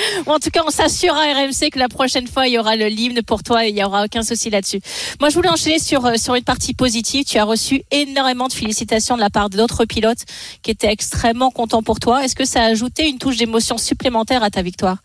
[0.26, 2.76] Ou en tout cas, on s'assurera à RMC que la prochaine fois, il y aura
[2.76, 4.80] le l'hymne pour toi et il n'y aura aucun souci là-dessus.
[5.20, 7.24] Moi, je voulais enchaîner sur, euh, sur une partie positive.
[7.24, 10.24] Tu as reçu énormément de félicitations de la part d'autres pilotes
[10.62, 12.24] qui étaient extrêmement contents pour toi.
[12.24, 14.98] Est-ce que ça a ajouté une touche d'émotion supplémentaire à ta victoire?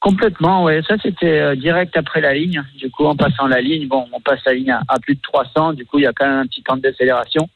[0.00, 0.80] Complètement, ouais.
[0.86, 2.62] Ça, c'était euh, direct après la ligne.
[2.76, 5.20] Du coup, en passant la ligne, bon, on passe la ligne à, à plus de
[5.22, 5.72] 300.
[5.72, 7.48] Du coup, il y a quand même un petit temps de décélération.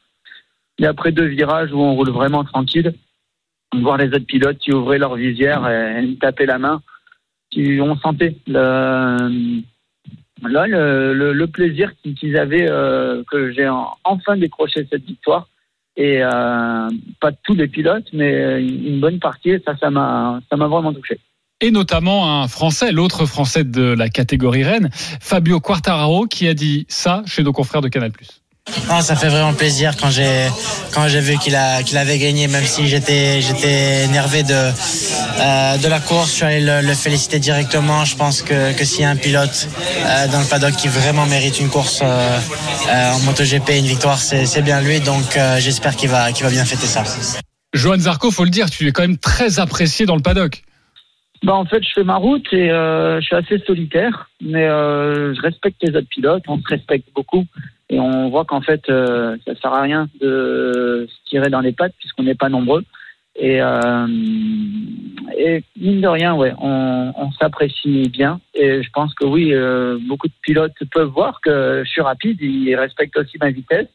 [0.79, 2.93] Et après deux virages où on roule vraiment tranquille,
[3.81, 6.81] voir les autres pilotes qui ouvraient leur visière et, tapaient la main,
[7.51, 9.61] qui, on sentait le,
[10.41, 15.47] le, plaisir qu'ils avaient euh, que j'ai en- enfin décroché cette victoire.
[15.95, 19.61] Et euh, pas tous les pilotes, mais une bonne partie.
[19.79, 21.19] Ça m'a, ça m'a vraiment touché.
[21.61, 26.85] Et notamment un Français, l'autre Français de la catégorie Rennes, Fabio Quartararo, qui a dit
[26.89, 28.11] ça chez nos confrères de Canal+.
[28.89, 30.47] Non, ça fait vraiment plaisir quand j'ai
[30.93, 35.77] quand j'ai vu qu'il a qu'il avait gagné, même si j'étais j'étais énervé de euh,
[35.77, 36.29] de la course.
[36.29, 38.05] Je suis allé le, le féliciter directement.
[38.05, 39.67] Je pense que que s'il y a un pilote
[40.05, 42.39] euh, dans le paddock qui vraiment mérite une course euh,
[42.89, 45.01] euh, en MotoGP, une victoire, c'est c'est bien lui.
[45.01, 47.03] Donc euh, j'espère qu'il va qu'il va bien fêter ça.
[47.73, 50.61] Johan Zarco, faut le dire, tu es quand même très apprécié dans le paddock.
[51.43, 55.33] Bah en fait, je fais ma route et euh, je suis assez solitaire, mais euh,
[55.35, 57.45] je respecte les autres pilotes, on se respecte beaucoup
[57.89, 61.73] et on voit qu'en fait, euh, ça sert à rien de se tirer dans les
[61.73, 62.83] pattes puisqu'on n'est pas nombreux.
[63.35, 69.97] Et, euh, mine de rien, ouais, on, s'apprécie bien et je pense que oui, euh,
[70.07, 73.87] beaucoup de pilotes peuvent voir que je suis rapide, ils respectent aussi ma vitesse,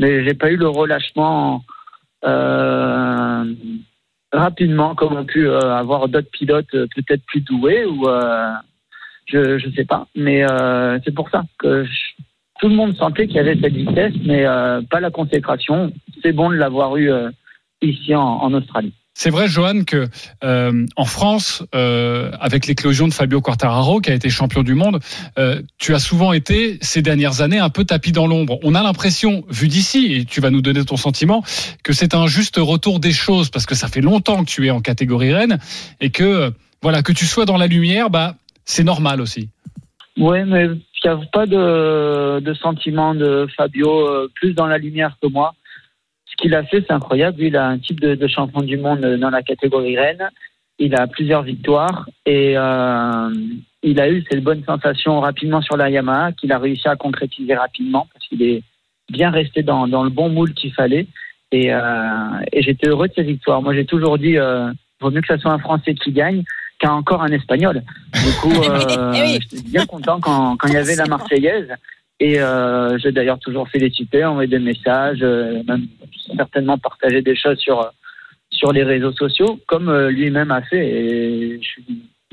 [0.00, 1.64] mais j'ai pas eu le relâchement.
[2.24, 3.44] Euh,
[4.32, 8.06] rapidement comme ont pu avoir d'autres pilotes peut-être plus doués ou
[9.26, 10.46] je je sais pas mais
[11.04, 12.22] c'est pour ça que je-
[12.62, 16.32] tout le monde sentait qu'il y avait cette vitesse mais euh, pas la consécration c'est
[16.32, 17.30] bon de l'avoir eu euh,
[17.82, 20.08] ici en, en Australie C'est vrai, Johan, que
[20.42, 25.00] euh, en France, euh, avec l'éclosion de Fabio Quartararo, qui a été champion du monde,
[25.38, 28.58] euh, tu as souvent été ces dernières années un peu tapis dans l'ombre.
[28.62, 31.42] On a l'impression, vu d'ici, et tu vas nous donner ton sentiment,
[31.84, 34.70] que c'est un juste retour des choses, parce que ça fait longtemps que tu es
[34.70, 35.58] en catégorie reine,
[36.00, 39.50] et que euh, voilà que tu sois dans la lumière, bah c'est normal aussi.
[40.18, 44.78] Ouais mais il n'y a pas de, de sentiment de Fabio euh, plus dans la
[44.78, 45.54] lumière que moi
[46.32, 47.42] ce qu'il a fait, c'est incroyable.
[47.42, 50.28] Il a un type de, de champion du monde dans la catégorie reine.
[50.78, 53.30] Il a plusieurs victoires et euh,
[53.82, 57.54] il a eu cette bonne sensation rapidement sur la Yamaha qu'il a réussi à concrétiser
[57.54, 58.62] rapidement parce qu'il est
[59.10, 61.06] bien resté dans, dans le bon moule qu'il fallait.
[61.52, 63.60] Et, euh, et j'étais heureux de cette victoire.
[63.60, 66.42] Moi, j'ai toujours dit, euh, vaut mieux que ce soit un Français qui gagne
[66.90, 67.82] encore un Espagnol.
[68.14, 69.38] Du coup, euh, Eh oui.
[69.40, 71.68] j'étais bien content quand, quand il y avait la Marseillaise.
[72.20, 75.86] Et euh, j'ai d'ailleurs toujours félicité, envoyé des messages, euh, même
[76.36, 77.90] certainement partagé des choses sur
[78.50, 80.86] sur les réseaux sociaux, comme euh, lui-même a fait.
[80.86, 81.84] Et je suis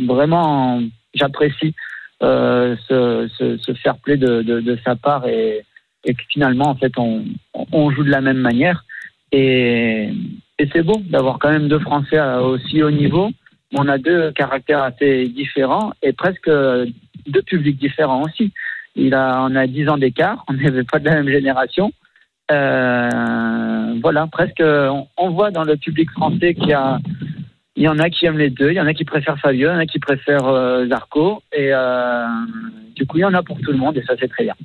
[0.06, 0.80] vraiment,
[1.16, 1.74] j'apprécie
[2.22, 5.66] euh, ce, ce, ce fair play de, de, de sa part et,
[6.04, 7.24] et que finalement, en fait, on,
[7.72, 8.86] on joue de la même manière.
[9.32, 10.10] Et,
[10.60, 13.32] et c'est beau d'avoir quand même deux Français à aussi haut niveau.
[13.76, 18.52] On a deux caractères assez différents et presque deux publics différents aussi.
[18.96, 21.92] Il a, on a 10 ans d'écart, on n'avait pas de la même génération.
[22.52, 27.00] Euh, voilà, presque, on, on voit dans le public français qu'il y a,
[27.80, 29.70] il y en a qui aiment les deux, il y en a qui préfèrent Fabio,
[29.70, 32.26] il y en a qui préfèrent euh, Zarco, et euh,
[32.96, 34.56] du coup, il y en a pour tout le monde, et ça, c'est très bien.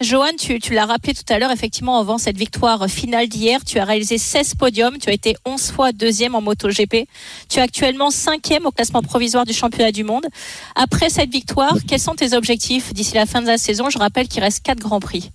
[0.00, 3.84] Johan, tu, l'as rappelé tout à l'heure, effectivement, avant cette victoire finale d'hier, tu as
[3.84, 7.08] réalisé 16 podiums, tu as été 11 fois deuxième en MotoGP.
[7.48, 10.26] Tu es actuellement cinquième au classement provisoire du championnat du monde.
[10.74, 13.88] Après cette victoire, quels sont tes objectifs d'ici la fin de la saison?
[13.88, 15.30] Je rappelle qu'il reste quatre grands prix.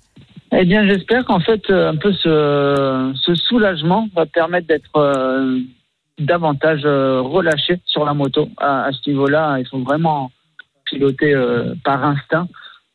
[0.52, 5.60] Eh bien, j'espère qu'en fait, euh, un peu ce, soulagement va permettre d'être euh,
[6.20, 8.50] davantage euh, relâché sur la moto.
[8.58, 10.32] À, ce niveau-là, il faut vraiment
[10.86, 11.34] piloter
[11.86, 12.48] par instinct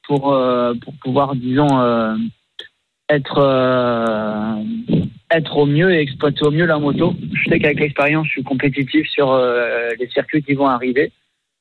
[0.06, 2.16] pour, euh, pour pouvoir, disons, euh,
[3.08, 4.62] être, euh,
[5.30, 7.14] être au mieux et exploiter au mieux la moto.
[7.32, 9.36] Je sais qu'avec l'expérience, je suis compétitif sur
[9.98, 11.12] les circuits qui vont arriver.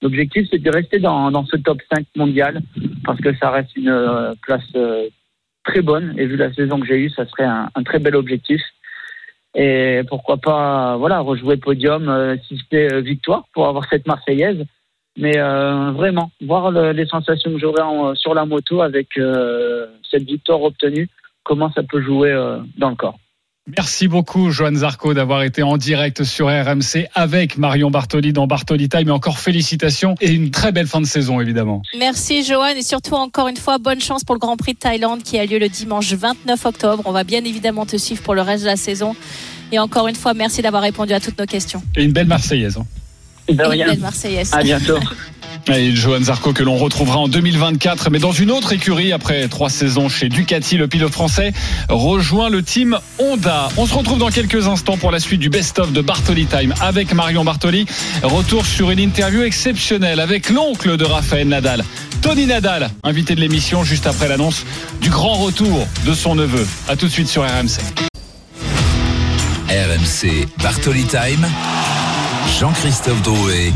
[0.01, 2.61] L'objectif, c'est de rester dans, dans ce top 5 mondial
[3.03, 4.71] parce que ça reste une place
[5.63, 8.61] très bonne et vu la saison que j'ai eue, ça serait un, très bel objectif.
[9.55, 14.65] Et pourquoi pas, voilà, rejouer podium si c'était victoire pour avoir cette Marseillaise.
[15.17, 17.81] Mais euh, vraiment, voir le- les sensations que j'aurai
[18.15, 21.07] sur la moto avec euh, cette victoire obtenue,
[21.43, 23.17] comment ça peut jouer euh, dans le corps.
[23.77, 28.89] Merci beaucoup, Johan Zarco, d'avoir été en direct sur RMC avec Marion Bartoli dans Bartoli
[28.89, 29.07] Time.
[29.07, 31.81] Et encore félicitations et une très belle fin de saison, évidemment.
[31.97, 35.23] Merci Johan et surtout encore une fois bonne chance pour le Grand Prix de Thaïlande
[35.23, 37.01] qui a lieu le dimanche 29 octobre.
[37.05, 39.15] On va bien évidemment te suivre pour le reste de la saison.
[39.71, 41.81] Et encore une fois, merci d'avoir répondu à toutes nos questions.
[41.95, 42.77] Et une belle Marseillaise.
[42.77, 42.85] hein.
[43.47, 43.95] De une rien.
[43.95, 44.51] Marseillaise.
[44.53, 44.99] À bientôt.
[45.67, 49.69] Et Johan Zarco que l'on retrouvera en 2024, mais dans une autre écurie après trois
[49.69, 51.53] saisons chez Ducati, le pilote français
[51.89, 53.69] rejoint le team Honda.
[53.77, 57.13] On se retrouve dans quelques instants pour la suite du best-of de Bartoli Time avec
[57.13, 57.87] Marion Bartoli.
[58.21, 61.83] Retour sur une interview exceptionnelle avec l'oncle de Raphaël Nadal,
[62.21, 64.65] Tony Nadal, invité de l'émission juste après l'annonce
[65.01, 66.67] du grand retour de son neveu.
[66.87, 67.79] À tout de suite sur RMC.
[69.69, 71.47] RMC Bartoli Time.
[72.59, 73.73] Jean-Christophe Drouet.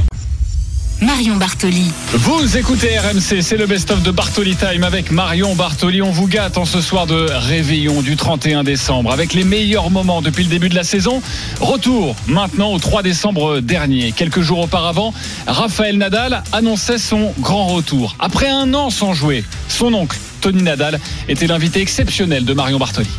[1.01, 1.91] Marion Bartoli.
[2.13, 6.01] Vous écoutez RMC, c'est le best-of de Bartoli Time avec Marion Bartoli.
[6.01, 10.21] On vous gâte en ce soir de réveillon du 31 décembre avec les meilleurs moments
[10.21, 11.21] depuis le début de la saison.
[11.59, 14.13] Retour maintenant au 3 décembre dernier.
[14.13, 15.13] Quelques jours auparavant,
[15.45, 18.15] Raphaël Nadal annonçait son grand retour.
[18.17, 23.09] Après un an sans jouer, son oncle, Tony Nadal, était l'invité exceptionnel de Marion Bartoli.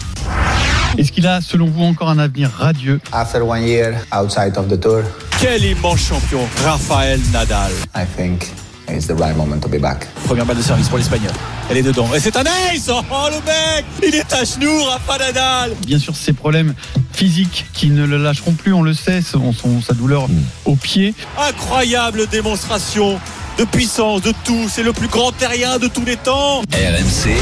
[0.99, 4.79] Est-ce qu'il a, selon vous, encore un avenir radieux After one year outside of the
[4.79, 5.03] tour,
[5.41, 7.71] Quel immense champion, Raphaël Nadal.
[7.95, 8.49] I think
[8.89, 10.07] it's the right moment to be back.
[10.27, 11.33] Première balle de service pour l'Espagnol.
[11.71, 12.09] Elle est dedans.
[12.15, 16.17] Et c'est un ace Oh le mec Il est à genoux, Rafa Nadal Bien sûr,
[16.17, 16.75] ses problèmes
[17.13, 20.27] physiques qui ne le lâcheront plus, on le sait, son, son- sa douleur
[20.65, 21.15] au pied.
[21.39, 23.21] Incroyable démonstration
[23.59, 24.69] de puissance, de tout.
[24.69, 26.63] C'est le plus grand terrien de tous les temps.
[26.73, 27.37] RMC.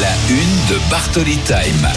[0.00, 1.88] La une de Bartoli Time.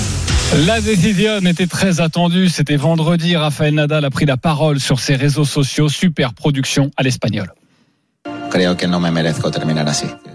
[0.65, 2.49] La décision était très attendue.
[2.49, 3.36] C'était vendredi.
[3.36, 5.89] Raphaël Nadal a pris la parole sur ses réseaux sociaux.
[5.89, 7.52] Super production à l'espagnol.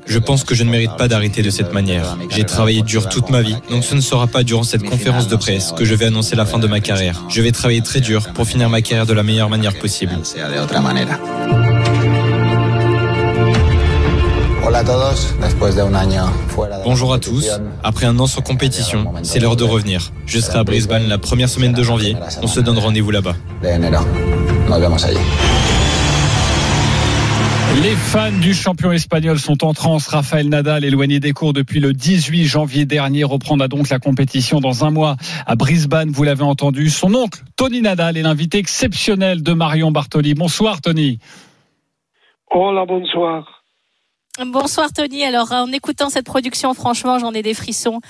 [0.07, 2.17] Je pense que je ne mérite pas d'arrêter de cette manière.
[2.31, 5.37] J'ai travaillé dur toute ma vie, donc ce ne sera pas durant cette conférence de
[5.37, 7.25] presse que je vais annoncer la fin de ma carrière.
[7.29, 10.12] Je vais travailler très dur pour finir ma carrière de la meilleure manière possible.
[16.85, 17.50] Bonjour à tous.
[17.83, 20.11] Après un an sans compétition, c'est l'heure de revenir.
[20.24, 22.16] Je serai à Brisbane la première semaine de janvier.
[22.42, 23.35] On se donne rendez-vous là-bas.
[27.83, 30.07] Les fans du champion espagnol sont en transe.
[30.07, 34.85] Raphaël Nadal, éloigné des cours depuis le 18 janvier dernier, reprendra donc la compétition dans
[34.85, 36.11] un mois à Brisbane.
[36.11, 40.33] Vous l'avez entendu, son oncle, Tony Nadal, est l'invité exceptionnel de Marion Bartoli.
[40.35, 41.18] Bonsoir, Tony.
[42.50, 43.63] Hola, bonsoir.
[44.42, 45.25] Bonsoir Tony.
[45.25, 48.01] Alors en écoutant cette production, franchement, j'en ai des frissons.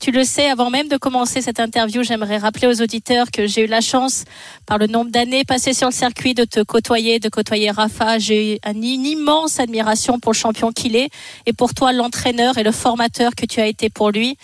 [0.00, 3.64] Tu le sais, avant même de commencer cette interview, j'aimerais rappeler aux auditeurs que j'ai
[3.64, 4.24] eu la chance,
[4.64, 8.18] par le nombre d'années passées sur le circuit, de te côtoyer, de côtoyer Rafa.
[8.18, 11.10] J'ai eu une immense admiration pour le champion qu'il est
[11.44, 14.38] et pour toi, l'entraîneur et le formateur que tu as été pour lui.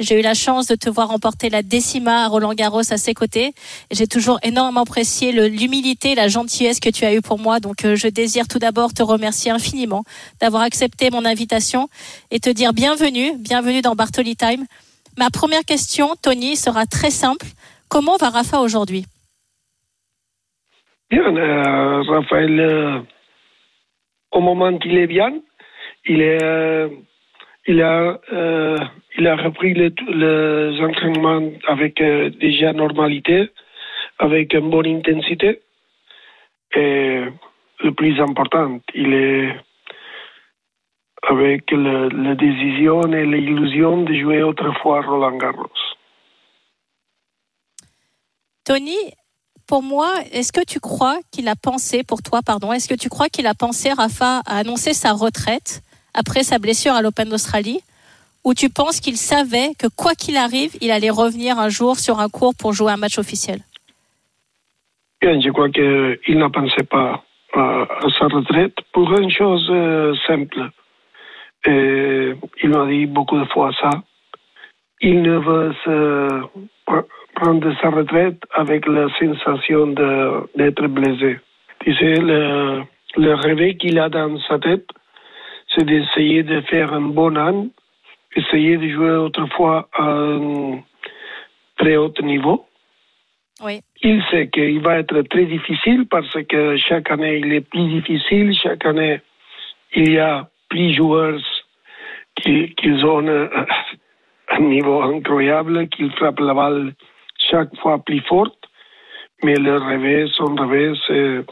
[0.00, 3.12] J'ai eu la chance de te voir remporter la décima à Roland Garros à ses
[3.12, 3.52] côtés.
[3.90, 7.60] J'ai toujours énormément apprécié l'humilité, la gentillesse que tu as eue pour moi.
[7.60, 10.04] Donc, euh, je désire tout d'abord te remercier infiniment
[10.40, 11.90] d'avoir accepté mon invitation
[12.30, 14.64] et te dire bienvenue, bienvenue dans Bartoli Time.
[15.18, 17.46] Ma première question, Tony, sera très simple.
[17.88, 19.04] Comment va Rafa aujourd'hui?
[21.10, 22.98] Bien, euh, Raphaël, euh,
[24.32, 25.34] au moment qu'il est bien,
[26.06, 26.88] il euh,
[27.68, 33.50] euh, a repris les, les entraînements avec euh, déjà normalité,
[34.18, 35.60] avec une bonne intensité.
[36.74, 37.24] Et
[37.84, 39.54] le plus important, il est
[41.28, 45.70] avec le- la décision et l'illusion de jouer autrefois Roland Garros.
[48.64, 48.96] Tony,
[49.66, 53.08] pour moi, est-ce que tu crois qu'il a pensé, pour toi, pardon, est-ce que tu
[53.08, 55.82] crois qu'il a pensé, Rafa, à annoncer sa retraite
[56.14, 57.80] après sa blessure à l'Open d'Australie?
[58.44, 62.18] Ou tu penses qu'il savait que quoi qu'il arrive, il allait revenir un jour sur
[62.18, 63.60] un cours pour jouer un match officiel?
[65.20, 67.22] Bien, je crois qu'il ne pensait pas
[67.54, 70.70] à, à, sa retraite pour une chose euh, simple.
[71.66, 72.32] Et
[72.62, 73.90] il m'a dit beaucoup de fois ça.
[75.00, 76.42] Il ne veut se
[77.34, 79.88] prendre sa retraite avec la sensation
[80.56, 81.38] d'être blessé.
[81.80, 82.82] Tu sais, le,
[83.16, 84.86] le rêve qu'il a dans sa tête,
[85.74, 87.66] c'est d'essayer de faire un bon an,
[88.36, 90.82] essayer de jouer autrefois à un
[91.78, 92.66] très haut niveau.
[93.62, 93.80] Oui.
[94.02, 98.54] Il sait qu'il va être très difficile parce que chaque année il est plus difficile,
[98.54, 99.20] chaque année
[99.94, 101.38] il y a plus de joueurs
[102.36, 103.26] qui, qui ont
[104.48, 106.94] un niveau incroyable, qui frappent la balle
[107.50, 108.58] chaque fois plus forte.
[109.44, 111.44] Mais le rêve, son rêve, c'est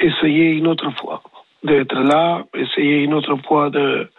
[0.00, 1.22] essayer une autre fois
[1.62, 4.10] d'être là, essayer une autre fois de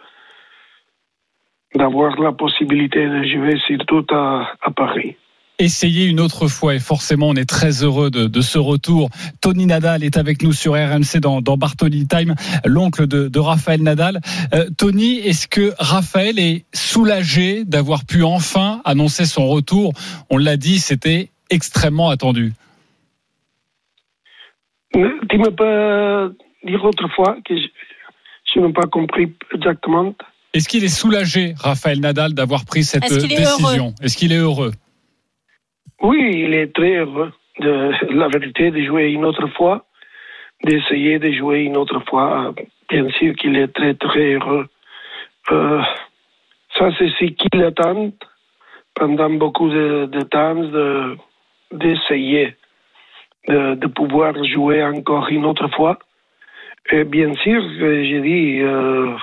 [1.74, 5.16] d'avoir la possibilité de jouer surtout à, à Paris
[5.58, 6.74] essayer une autre fois.
[6.74, 9.10] Et forcément, on est très heureux de, de, ce retour.
[9.40, 12.34] Tony Nadal est avec nous sur RMC dans, dans Bartoli Time,
[12.64, 14.20] l'oncle de, de, Raphaël Nadal.
[14.52, 19.92] Euh, Tony, est-ce que Raphaël est soulagé d'avoir pu enfin annoncer son retour?
[20.30, 22.52] On l'a dit, c'était extrêmement attendu.
[24.92, 27.66] Tu me peux dire autrefois que je,
[28.54, 30.14] je n'ai pas compris exactement.
[30.52, 33.92] Est-ce qu'il est soulagé, Raphaël Nadal, d'avoir pris cette est décision?
[34.00, 34.70] Est-ce qu'il est heureux?
[36.04, 39.86] Oui, il est très heureux de la vérité de jouer une autre fois,
[40.62, 42.54] d'essayer de jouer une autre fois.
[42.90, 44.66] Bien sûr qu'il est très très heureux.
[45.50, 45.82] Euh,
[46.76, 48.10] ça c'est ce qu'il attend
[48.94, 51.16] pendant beaucoup de, de temps de,
[51.72, 52.54] d'essayer
[53.48, 55.98] de, de, pouvoir jouer encore une autre fois.
[56.90, 59.16] Et bien sûr, j'ai dit, euh,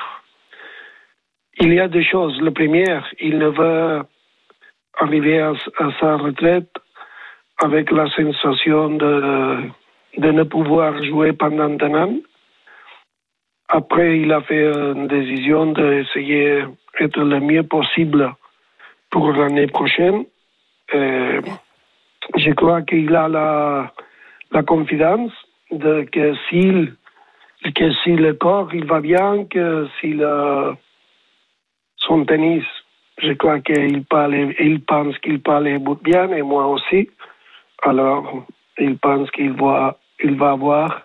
[1.60, 2.40] il y a deux choses.
[2.42, 4.02] La première, il ne veut
[5.00, 5.54] arriver à,
[6.00, 6.72] sa retraite
[7.64, 9.58] avec la sensation de,
[10.18, 12.16] ne pouvoir jouer pendant un an.
[13.70, 16.64] Après, il a fait une décision d'essayer
[17.00, 18.34] d'être le mieux possible
[19.10, 20.26] pour l'année prochaine.
[20.94, 21.40] Et
[22.36, 23.92] je crois qu'il a la,
[24.52, 25.32] la confiance
[25.70, 26.96] que s'il
[27.76, 30.74] que si le corps il va bien, que si le,
[31.98, 32.66] son tennis
[33.22, 37.10] je crois qu'il parle, il pense qu'il parle bien et moi aussi.
[37.84, 38.46] Alors,
[38.78, 39.98] il pense qu'il va,
[40.42, 41.02] avoir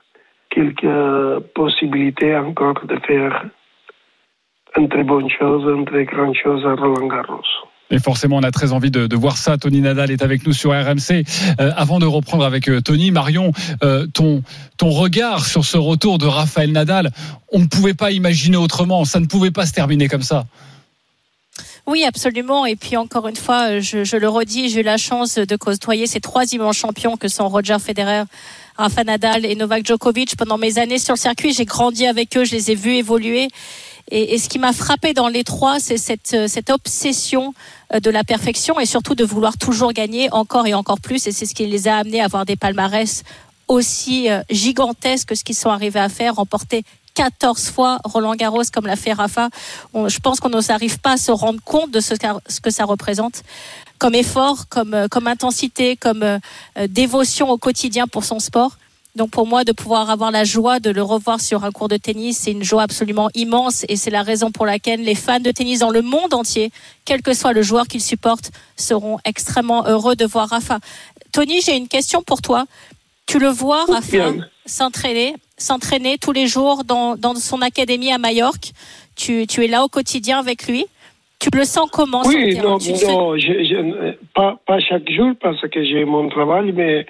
[0.50, 3.44] quelques possibilités encore de faire
[4.76, 7.42] une très bonne chose, une très grande chose à Roland Garros.
[7.90, 9.56] Et forcément, on a très envie de, de, voir ça.
[9.58, 11.22] Tony Nadal est avec nous sur RMC.
[11.60, 13.52] Euh, avant de reprendre avec euh, Tony, Marion,
[13.84, 14.42] euh, ton,
[14.76, 17.12] ton regard sur ce retour de Raphaël Nadal,
[17.52, 19.04] on ne pouvait pas imaginer autrement.
[19.04, 20.46] Ça ne pouvait pas se terminer comme ça.
[21.86, 22.66] Oui, absolument.
[22.66, 26.08] Et puis encore une fois, je, je le redis, j'ai eu la chance de côtoyer
[26.08, 28.24] ces trois immenses champions que sont Roger Federer,
[28.76, 31.52] Rafa Nadal et Novak Djokovic pendant mes années sur le circuit.
[31.52, 33.48] J'ai grandi avec eux, je les ai vus évoluer.
[34.10, 37.54] Et, ce qui m'a frappé dans les trois, c'est cette, cette obsession
[37.92, 41.26] euh, de la perfection et surtout de vouloir toujours gagner encore et encore plus.
[41.26, 43.24] Et c'est ce qui les a amenés à avoir des palmarès
[43.68, 46.84] aussi euh, gigantesques que ce qu'ils sont arrivés à faire, remporter
[47.16, 49.48] 14 fois Roland Garros comme l'a fait Rafa.
[49.94, 52.14] On, je pense qu'on n'arrive pas à se rendre compte de ce,
[52.46, 53.42] ce, que ça représente
[53.98, 56.38] comme effort, comme, euh, comme intensité, comme euh,
[56.88, 58.76] dévotion au quotidien pour son sport.
[59.16, 61.96] Donc pour moi, de pouvoir avoir la joie de le revoir sur un cours de
[61.96, 65.50] tennis, c'est une joie absolument immense et c'est la raison pour laquelle les fans de
[65.50, 66.70] tennis dans le monde entier,
[67.06, 70.80] quel que soit le joueur qu'ils supportent, seront extrêmement heureux de voir Rafa.
[71.32, 72.66] Tony, j'ai une question pour toi.
[73.24, 74.34] Tu le vois, Rafa,
[74.66, 78.72] s'entraîner s'entraîner tous les jours dans, dans, son académie à Majorque.
[79.16, 80.86] Tu, tu, es là au quotidien avec lui.
[81.38, 82.94] Tu le sens comment Oui, non, non je,
[83.64, 87.06] je, pas, pas chaque jour parce que j'ai mon travail, mais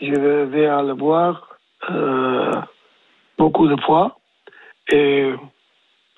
[0.00, 1.58] je vais à le voir
[1.90, 2.52] euh,
[3.38, 4.18] beaucoup de fois.
[4.90, 5.30] Et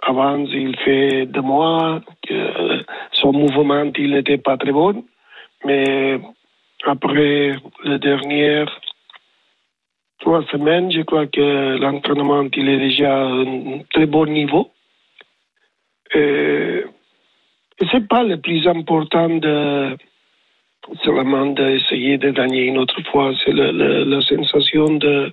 [0.02, 5.04] avant, il fait de moi que son mouvement il n'était pas très bon.
[5.64, 6.20] Mais
[6.86, 8.64] après le dernier
[10.20, 14.70] trois semaines, je crois que l'entraînement il est déjà à un très bon niveau.
[16.14, 16.84] Et,
[17.80, 19.96] et c'est pas le plus important de
[21.04, 23.32] seulement d'essayer de gagner une autre fois.
[23.44, 25.32] C'est la sensation de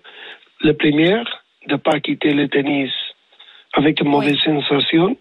[0.61, 1.25] la première,
[1.67, 2.91] de ne pas quitter le tennis
[3.73, 4.61] avec une mauvaise oui.
[4.61, 5.17] sensation.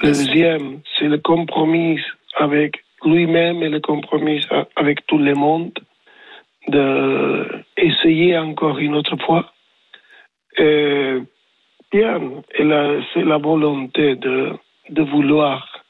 [0.00, 1.98] Le deuxième, c'est le compromis
[2.36, 4.40] avec lui-même et le compromis
[4.76, 5.72] avec tout le monde
[6.68, 7.46] de
[7.76, 9.52] essayer encore une autre fois.
[10.58, 11.18] Et
[11.92, 12.20] bien,
[12.56, 14.52] c'est la volonté de,
[14.90, 15.84] de vouloir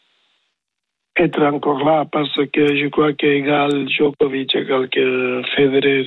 [1.16, 6.06] être encore là parce que je crois qu'égal Djokovic, égal que Federer,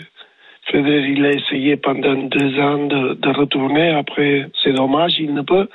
[0.68, 3.90] Federer, il a essayé pendant deux ans de, de retourner.
[3.90, 5.68] Après, c'est dommage, il ne peut.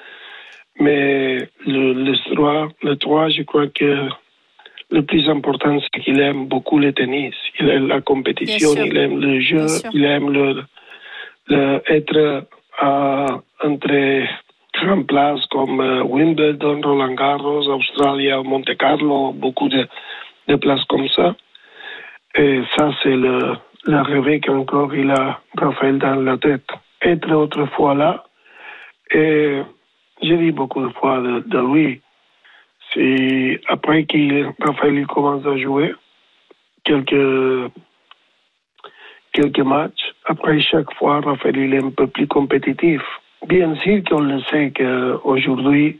[0.78, 4.09] Mais le, le 3, le 3, je crois que
[4.91, 7.34] le plus important, c'est qu'il aime beaucoup le tennis.
[7.61, 10.62] Il aime la compétition, il aime le jeu, il aime le,
[11.49, 12.47] le- être
[12.78, 13.26] à,
[13.64, 14.22] entre
[14.74, 19.87] grandes places comme euh, Wimbledon, Roland Garros, Australie, Monte Carlo, beaucoup de,
[20.49, 21.34] de places comme ça.
[22.37, 23.55] Et ça, c'est le,
[23.87, 26.66] le rêve qu'encore il a, Raphaël, dans la tête.
[27.03, 28.24] Être autrefois là,
[29.12, 29.61] et
[30.22, 32.01] j'ai dit beaucoup de fois de, de lui,
[32.93, 35.95] c'est après qu'il Raphaël il commence à jouer
[36.84, 37.70] quelques
[39.32, 40.14] quelques matchs.
[40.24, 43.03] Après chaque fois, Raphaël il est un peu plus compétitif.
[43.47, 45.99] Bien sûr qu'on le sait qu'aujourd'hui,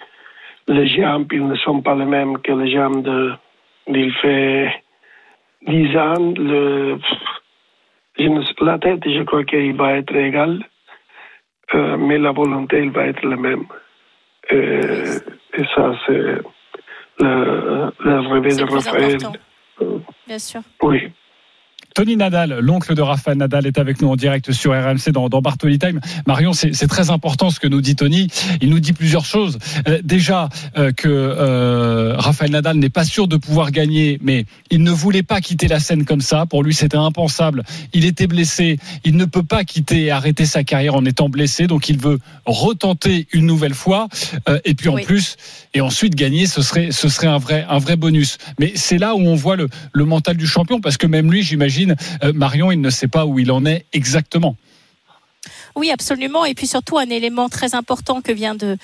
[0.68, 3.32] les jambes ils ne sont pas les mêmes que les jambes de
[3.89, 4.82] d'il fait
[5.66, 6.34] dix ans.
[6.37, 6.99] Le,
[8.61, 10.64] la tête, je crois qu'il va être égal,
[11.74, 13.66] euh, mais la volonté, elle va être la même.
[14.53, 15.18] Euh,
[15.55, 16.39] et ça, c'est
[17.18, 19.14] le rêve C'est de Raphaël.
[19.16, 19.32] important.
[20.26, 20.60] Bien sûr.
[20.82, 21.12] Oui.
[21.97, 25.40] Tony Nadal, l'oncle de Rafael Nadal, est avec nous en direct sur RMC dans, dans
[25.40, 25.99] Bartoli Time.
[26.26, 28.28] Marion, c'est très important ce que nous dit Tony.
[28.61, 29.57] Il nous dit plusieurs choses.
[29.88, 34.82] Euh, déjà euh, que euh, Rafael Nadal n'est pas sûr de pouvoir gagner, mais il
[34.82, 36.44] ne voulait pas quitter la scène comme ça.
[36.44, 37.62] Pour lui, c'était impensable.
[37.94, 38.76] Il était blessé.
[39.05, 41.66] Il ne peut pas quitter et arrêter sa carrière en étant blessé.
[41.66, 44.09] Donc, il veut retenter une nouvelle fois.
[44.51, 45.03] Euh, et puis en Oui.
[45.05, 45.38] plus,
[45.72, 48.36] et ensuite gagner, ce serait, ce serait un vrai, un vrai bonus.
[48.61, 51.42] Mais c'est là où on voit le, le mental du champion, parce que même lui,
[51.42, 51.86] j'imagine,
[52.22, 54.57] euh, Marion, il ne sait pas où il en est exactement.
[55.74, 56.45] Oui, absolument.
[56.45, 58.78] Et puis surtout, un élément très important que vient de,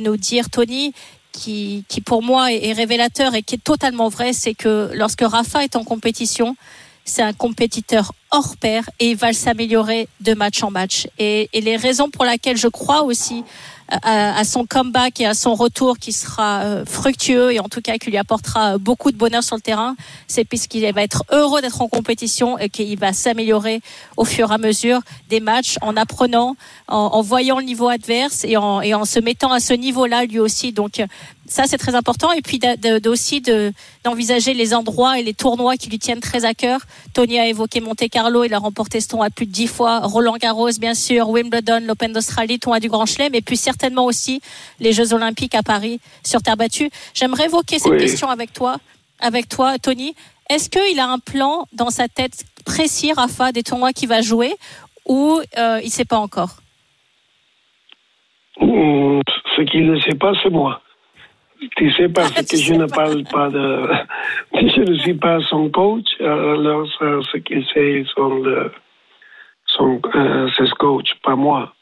[0.00, 0.92] nous dire Tony,
[1.32, 5.64] qui, pour moi est, est révélateur et qui est totalement vrai, c'est que lorsque Rafa
[5.64, 6.56] est en compétition,
[7.04, 11.06] c'est un compétiteur hors pair et il va s'améliorer de match en match.
[11.18, 13.44] Et, et les raisons pour lesquelles je crois aussi
[13.88, 17.98] à, son comeback et à son retour qui sera euh, fructueux et en tout cas
[17.98, 19.94] qui lui apportera beaucoup de bonheur sur le terrain,
[20.26, 23.80] c'est puisqu'il va être heureux d'être en compétition et qu'il va s'améliorer
[24.16, 26.56] au fur et à mesure des matchs en apprenant,
[26.88, 30.38] en, voyant le niveau adverse et en, et en se mettant à ce niveau-là lui
[30.38, 30.72] aussi.
[30.72, 31.06] Donc euh,
[31.46, 33.72] ça c'est très important et puis de- de- aussi de-
[34.02, 36.80] d'envisager les endroits et les tournois qui lui tiennent très à cœur.
[37.12, 40.36] Tony a évoqué Monte Carlo, il a remporté ce tournoi plus de dix fois, Roland
[40.36, 44.40] Garros bien sûr, Wimbledon, l'Open d'Australie, tournoi du Grand Chelem et puis certainement aussi
[44.80, 46.90] les Jeux Olympiques à Paris sur terre battue.
[47.14, 47.98] J'aimerais évoquer cette Oui.
[47.98, 48.76] question avec toi,
[49.20, 50.14] avec toi Tony.
[50.50, 54.54] Est-ce qu'il a un plan dans sa tête précis, Rafa, des tournois qu'il va jouer
[55.06, 56.56] ou euh, il ne sait pas encore?
[58.60, 60.80] Ce qu'il ne sait pas, c'est moi.
[61.76, 63.88] Tu sais, parce que je ne parle pas de.
[64.54, 68.70] Je ne suis pas son coach, alors ça, ce qu'il sait, sont le,
[69.66, 71.74] son, euh, c'est ce coach, pas moi.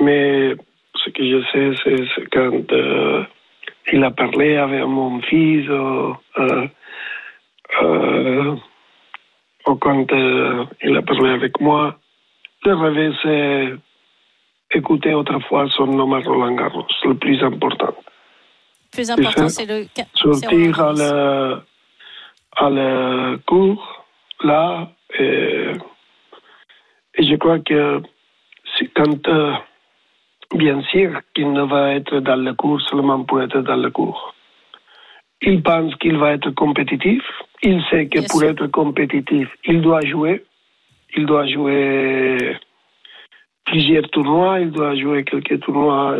[0.00, 0.54] Mais
[0.94, 3.24] ce que je sais, c'est quand euh,
[3.92, 6.68] il a parlé avec mon fils, ou, euh,
[7.82, 8.56] euh,
[9.66, 11.96] ou quand euh, il a parlé avec moi.
[12.64, 17.94] Le rêve, c'est écouter autrefois son nom à Roland Garros, le plus important.
[18.94, 19.86] Plus important, c'est le.
[20.14, 21.60] Sortir à le,
[22.56, 24.04] à le cours,
[24.42, 24.88] là,
[25.18, 25.72] et,
[27.16, 28.00] et je crois que
[28.78, 29.52] c'est quand, euh,
[30.54, 34.34] bien sûr, qu'il ne va être dans le cours seulement pour être dans le cours.
[35.42, 37.22] Il pense qu'il va être compétitif.
[37.62, 38.50] Il sait que Bien pour sûr.
[38.50, 40.44] être compétitif, il doit jouer.
[41.16, 42.56] Il doit jouer
[43.64, 44.60] plusieurs tournois.
[44.60, 46.18] Il doit jouer quelques tournois.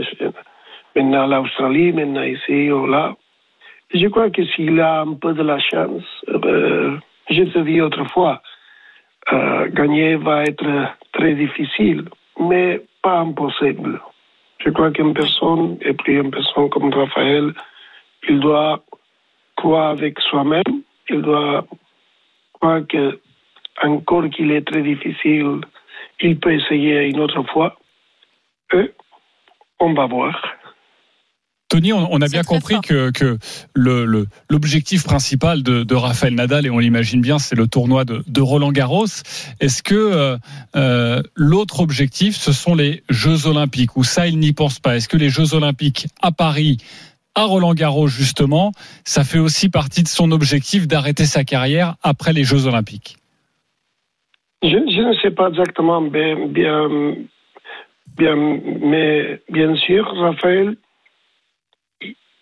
[0.95, 3.17] Maintenant l'Australie, maintenant ici ou là.
[3.93, 6.97] Je crois que s'il a un peu de la chance, euh,
[7.29, 8.43] te dis autrefois,
[9.33, 12.05] euh, gagner va être très difficile,
[12.39, 14.01] mais pas impossible.
[14.59, 17.53] Je crois qu'une personne, et puis une personne comme Raphaël,
[18.29, 18.83] il doit
[19.57, 21.67] croire avec soi-même, il doit
[22.55, 23.19] croire que
[23.83, 25.61] encore qu'il est très difficile,
[26.21, 27.77] il peut essayer une autre fois.
[28.73, 28.91] Et
[29.81, 30.41] on va voir.
[31.75, 32.83] Tony, on, on a bien compris fort.
[32.83, 33.37] que, que
[33.75, 38.05] le- le- l'objectif principal de, de Rafael Nadal, et on l'imagine bien, c'est le tournoi
[38.05, 39.07] de, de Roland Garros.
[39.59, 40.37] Est-ce que euh,
[40.77, 45.09] euh, l'autre objectif, ce sont les Jeux Olympiques, ou ça, il n'y pense pas Est-ce
[45.09, 46.77] que les Jeux Olympiques à Paris,
[47.35, 48.71] à Roland Garros, justement,
[49.05, 53.17] ça fait aussi partie de son objectif d'arrêter sa carrière après les Jeux Olympiques?
[54.63, 56.37] Je, je ne sais pas exactement bien,
[58.17, 58.37] bien,
[58.81, 60.77] mais bien sûr, Raphaël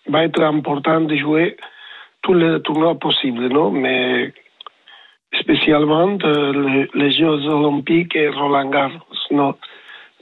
[0.09, 1.57] va être important de jouer
[2.23, 4.33] tous les tournois possibles, non Mais
[5.41, 8.99] spécialement euh, les, Jeux Olympiques et Roland Garros,
[9.31, 9.55] non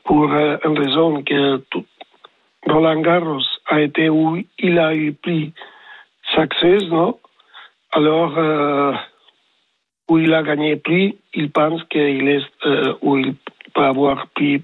[0.04, 1.84] Pour euh, une raison que tout,
[2.66, 5.52] Roland Garros a été où il a eu pris
[6.34, 7.18] succès, non
[7.92, 8.92] Alors, euh,
[10.08, 12.44] où il a gagné prix, il pense qu'il est
[13.02, 13.34] où il
[13.74, 14.62] peut avoir pris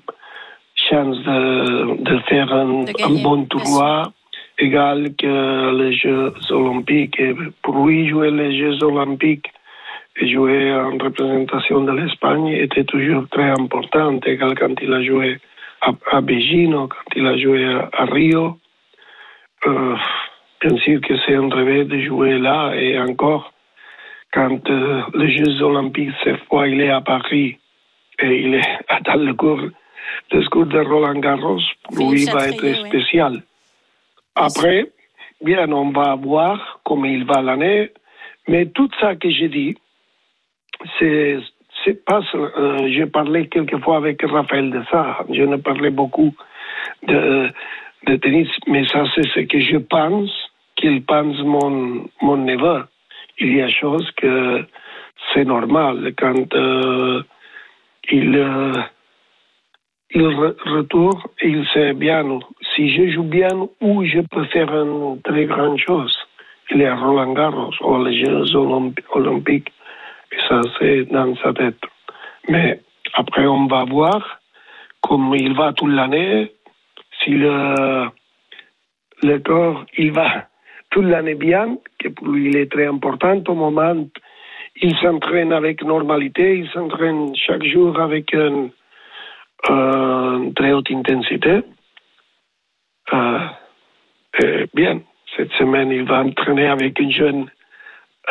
[0.75, 4.12] chance de, de faire un, De un gagner, bon tournoi
[4.59, 7.18] égal que les Jeux Olympiques.
[7.20, 9.50] Et pour lui, jouer les Jeux Olympiques
[10.16, 15.38] et jouer en représentation de l'Espagne était toujours très important, égal quand il a joué
[15.82, 18.59] à, à quand il a joué à, à Rio.
[19.66, 19.96] Euh,
[20.62, 23.52] bien sûr que c'est un rêve de jouer là et encore
[24.32, 27.57] quand euh, les Jeux Olympiques, cette fois, il est à Paris
[28.20, 29.62] et il est dans le cours,
[30.32, 31.61] le cours de Roland Garros,
[31.94, 33.42] pour lui, va être spécial.
[34.37, 34.87] Après,
[35.43, 37.91] bien, on va voir comment il va l'année,
[38.49, 39.76] mais tout ça que j'ai dit,
[41.01, 45.24] c'est pas euh, j'ai parlé quelquefois avec Raphaël de ça.
[45.30, 46.34] Je ne parlais beaucoup
[47.07, 47.51] de,
[48.18, 50.30] tennis mais ça c'est ce que je pense
[50.76, 52.84] qu'il pense mon mon neveu.
[53.39, 54.64] Il y a chose que
[55.32, 57.22] c'est normal quand euh,
[58.11, 58.72] il euh,
[60.11, 62.39] il re- retourne et il sait bien
[62.77, 66.16] si je joue bien où je peux faire une très grande chose
[66.70, 69.72] il est à Roland Garros ou les Jeux Olympi- Olympiques
[70.33, 71.79] et ça, c'est dans sa tête.
[72.49, 72.81] Mais
[73.14, 74.41] après, on va voir
[75.03, 76.53] comment il va toute l'année.
[77.22, 78.07] Si le,
[79.22, 80.47] le corps, il va
[80.91, 83.41] toute l'année bien, que pour lui, il est très important.
[83.49, 84.07] Au moment,
[84.83, 88.70] il s'entraîne avec normalité, il s'entraîne chaque jour avec une
[90.55, 91.61] très haute intensité.
[93.12, 95.00] Euh, bien,
[95.36, 97.50] cette semaine, il va entraîner avec un jeune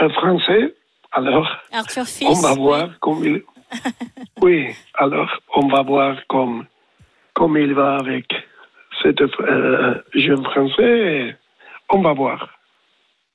[0.02, 0.76] euh, français.
[1.12, 3.42] Alors, Arthur on va voir comme il.
[4.42, 6.66] oui, alors on va voir comme,
[7.34, 8.26] comme il va avec
[9.02, 11.36] cet euh, jeune français.
[11.90, 12.50] On va voir.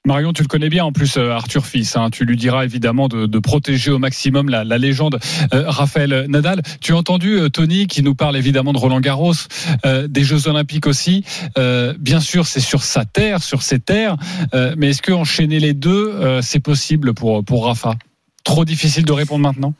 [0.06, 1.94] Marion, tu le connais bien en plus, euh, Arthur Fils.
[1.94, 2.08] hein.
[2.10, 5.20] Tu lui diras évidemment de, de protéger au maximum la, la légende
[5.52, 6.62] euh, Raphaël Nadal.
[6.80, 9.34] Tu as entendu euh, Tony qui nous parle évidemment de Roland Garros,
[9.84, 11.22] euh, des Jeux Olympiques aussi.
[11.58, 14.16] Euh, bien sûr, c'est sur sa terre, sur ses terres.
[14.54, 17.94] Euh, mais est-ce que enchaîner les deux, c'est possible pour pour Rafa?
[18.42, 19.74] Trop difficile de répondre maintenant?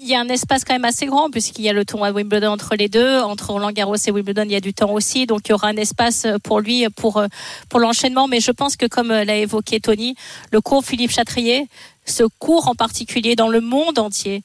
[0.00, 2.16] Il y a un espace quand même assez grand puisqu'il y a le tournoi de
[2.16, 5.26] Wimbledon entre les deux, entre Roland Garros et Wimbledon, il y a du temps aussi,
[5.26, 7.22] donc il y aura un espace pour lui pour
[7.68, 8.28] pour l'enchaînement.
[8.28, 10.14] Mais je pense que comme l'a évoqué Tony,
[10.50, 11.68] le cours Philippe Chatrier,
[12.04, 14.42] ce cours en particulier dans le monde entier.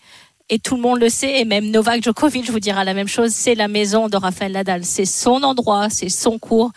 [0.50, 3.32] Et tout le monde le sait, et même Novak Djokovic vous dira la même chose,
[3.32, 4.84] c'est la maison de Rafael Nadal.
[4.84, 6.72] C'est son endroit, c'est son cours.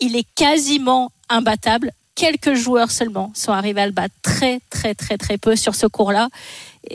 [0.00, 1.92] Il est quasiment imbattable.
[2.14, 5.86] Quelques joueurs seulement sont arrivés à le battre très, très, très, très peu sur ce
[5.86, 6.28] cours-là.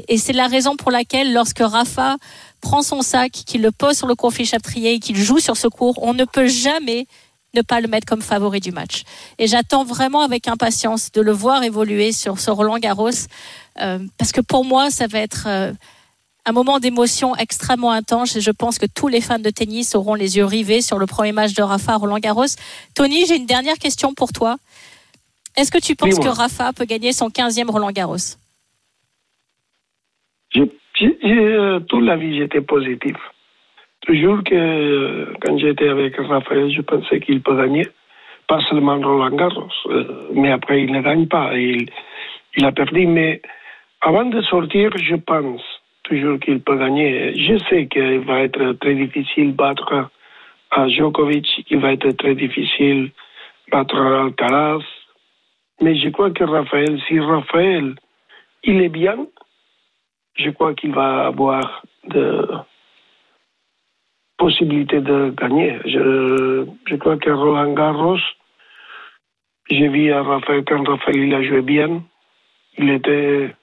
[0.08, 2.18] Et c'est la raison pour laquelle, lorsque Rafa
[2.62, 5.58] prend son sac, qu'il le pose sur le cours Philippe Chatrier et qu'il joue sur
[5.58, 7.08] ce cours, on ne peut jamais
[7.54, 9.04] ne pas le mettre comme favori du match.
[9.40, 13.10] Et j'attends vraiment avec impatience de le voir évoluer sur ce Roland Garros,
[13.80, 15.72] euh, parce que pour moi, ça va être euh,
[16.46, 18.36] un moment d'émotion extrêmement intense.
[18.36, 21.06] Et je pense que tous les fans de tennis auront les yeux rivés sur le
[21.06, 22.46] premier match de Rafa à Roland Garros.
[22.94, 24.58] Tony, j'ai une dernière question pour toi.
[25.56, 28.36] Est-ce que tu penses que Rafa peut gagner son 15e Roland Garros?
[30.56, 30.72] J'ai-
[31.90, 33.18] toute la vie, j'étais positif.
[34.06, 37.88] Toujours que euh, quand j'étais avec Raphaël, je pensais qu'il peut gagner.
[38.48, 41.58] Pas seulement Roland Garros, euh, mais après, il ne gagne pas.
[41.58, 41.90] Il,
[42.64, 43.08] a perdu.
[43.08, 43.42] Mais
[44.02, 45.64] avant de sortir, je pense
[46.04, 47.34] toujours qu'il peut gagner.
[47.36, 50.10] Je sais qu'il va être très difficile battre
[50.70, 51.66] à Djokovic.
[51.72, 53.10] Il va être très difficile
[53.72, 54.84] battre à Alcaraz.
[55.82, 57.96] Mais je crois que Raphaël, si Raphaël,
[58.64, 59.18] il est bien,
[60.36, 62.48] je crois qu'il va avoir de
[64.38, 65.80] possibilités de gagner.
[65.86, 68.20] Je, je crois que Roland Garros,
[69.70, 72.04] j'ai vu à Raphaël, quand Raphaël il a joué bien,
[72.78, 73.56] il était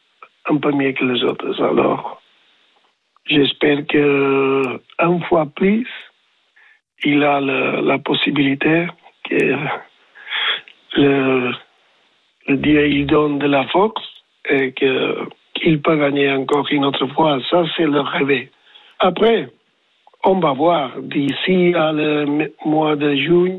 [0.46, 1.62] un peu mieux que les autres.
[1.62, 2.20] Alors,
[3.26, 5.86] j'espère que un fois plus,
[7.04, 8.86] il a la possibilité
[9.28, 9.56] que
[10.96, 11.52] le,
[12.48, 14.02] le Dieu il donne de la force
[14.48, 15.28] et que
[15.62, 17.38] qu'il peut gagner encore une autre fois?
[17.50, 18.48] Ça, c'est le rêve.
[18.98, 19.48] Après,
[20.24, 21.00] on va voir.
[21.00, 23.58] D'ici à le mois de juin,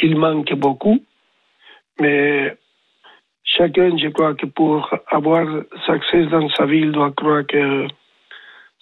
[0.00, 0.98] il manque beaucoup.
[2.00, 2.56] Mais
[3.44, 5.46] chacun, je crois que pour avoir
[5.86, 7.86] succès dans sa il doit croire que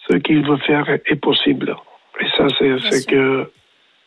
[0.08, 1.74] ce qu'il veut faire est possible.
[2.20, 3.50] Et ça, c'est ce que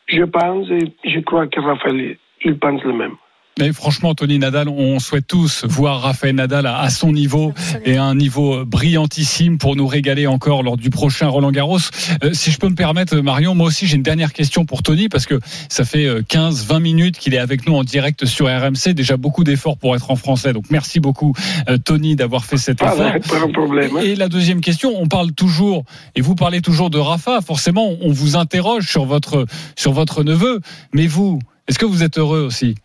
[0.07, 3.15] je pense et je crois que Raphaël, il pense le même.
[3.59, 7.53] Mais franchement, Tony Nadal, on souhaite tous voir Raphaël Nadal à, son niveau
[7.85, 11.77] et à un niveau brillantissime pour nous régaler encore lors du prochain Roland Garros.
[12.23, 15.09] Euh, si je peux me permettre, Marion, moi aussi j'ai une dernière question pour Tony
[15.09, 18.93] parce que ça fait 15-20 minutes qu'il est avec nous en direct sur RMC.
[18.93, 20.53] Déjà beaucoup d'efforts pour être en français.
[20.53, 21.33] Donc merci beaucoup,
[21.67, 22.99] euh, Tony, d'avoir fait cet Ah, effort.
[23.13, 23.91] ouais, pas un problème.
[23.97, 24.01] hein.
[24.03, 25.83] Et la deuxième question, on parle toujours,
[26.15, 29.45] et vous parlez toujours de Rafa, forcément, on vous interroge sur votre,
[29.75, 30.61] sur votre neveu.
[30.93, 32.75] Mais vous, est-ce que vous êtes heureux aussi?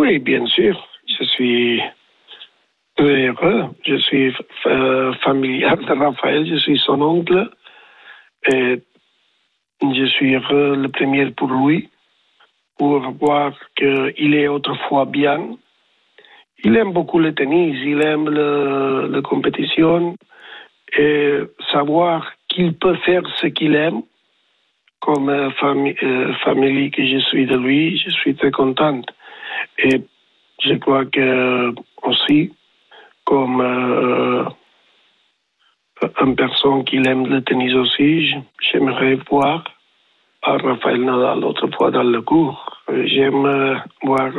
[0.00, 0.74] Oui, bien sûr.
[1.14, 1.82] Je suis
[2.98, 3.64] heureux.
[3.86, 4.32] Je suis
[4.66, 6.46] euh, familial de Raphaël.
[6.46, 7.50] Je suis son oncle.
[8.50, 8.80] Et
[9.82, 11.90] je suis heureux le premier pour lui,
[12.78, 15.40] pour voir qu'il est autrefois bien.
[16.64, 20.16] Il aime beaucoup le tennis, il aime le- la compétition
[20.96, 21.40] et
[21.72, 24.00] savoir qu'il peut faire ce qu'il aime.
[25.00, 29.06] Comme euh, famille, euh, famille que je suis de lui, je suis très contente.
[29.78, 30.02] Et
[30.62, 31.72] je crois que
[32.02, 32.52] aussi,
[33.24, 34.44] comme euh,
[36.20, 39.64] une personne qui aime le tennis aussi, j'aimerais voir
[40.42, 42.82] à Raphaël Nadal l'autre fois dans le cours.
[42.90, 44.30] Euh, J'aime euh, voir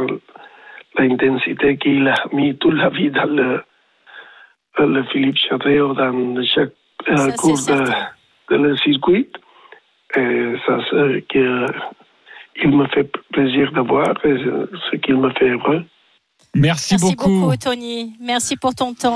[0.97, 3.64] l'intensité qu'il a mis toute la vie dans le,
[4.78, 6.74] dans le Philippe Chateau, dans chaque
[7.09, 9.30] euh, cours de, de le circuit.
[10.16, 11.66] Et ça, c'est que
[12.64, 14.36] il me fait plaisir de voir et
[14.91, 15.84] ce qu'il me fait heureux.
[16.54, 17.39] Merci, Merci beaucoup.
[17.39, 18.12] beaucoup, Tony.
[18.22, 19.16] Merci pour ton temps.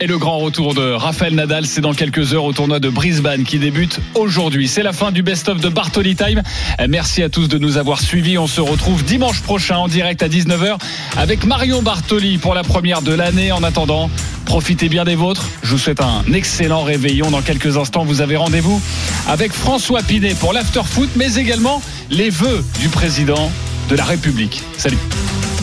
[0.00, 3.44] Et le grand retour de Raphaël Nadal, c'est dans quelques heures au tournoi de Brisbane
[3.44, 4.66] qui débute aujourd'hui.
[4.66, 6.42] C'est la fin du best-of de Bartoli Time.
[6.88, 8.38] Merci à tous de nous avoir suivis.
[8.38, 10.78] On se retrouve dimanche prochain en direct à 19h
[11.18, 13.52] avec Marion Bartoli pour la première de l'année.
[13.52, 14.08] En attendant,
[14.46, 15.46] profitez bien des vôtres.
[15.62, 17.30] Je vous souhaite un excellent réveillon.
[17.30, 18.80] Dans quelques instants, vous avez rendez-vous
[19.28, 23.50] avec François Pinet pour l'after-foot, mais également les vœux du président
[23.88, 24.62] de la République.
[24.76, 24.98] Salut.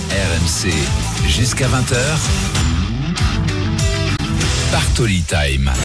[0.09, 0.71] RMC
[1.27, 1.95] jusqu'à 20h.
[4.71, 5.71] Bartoli Time.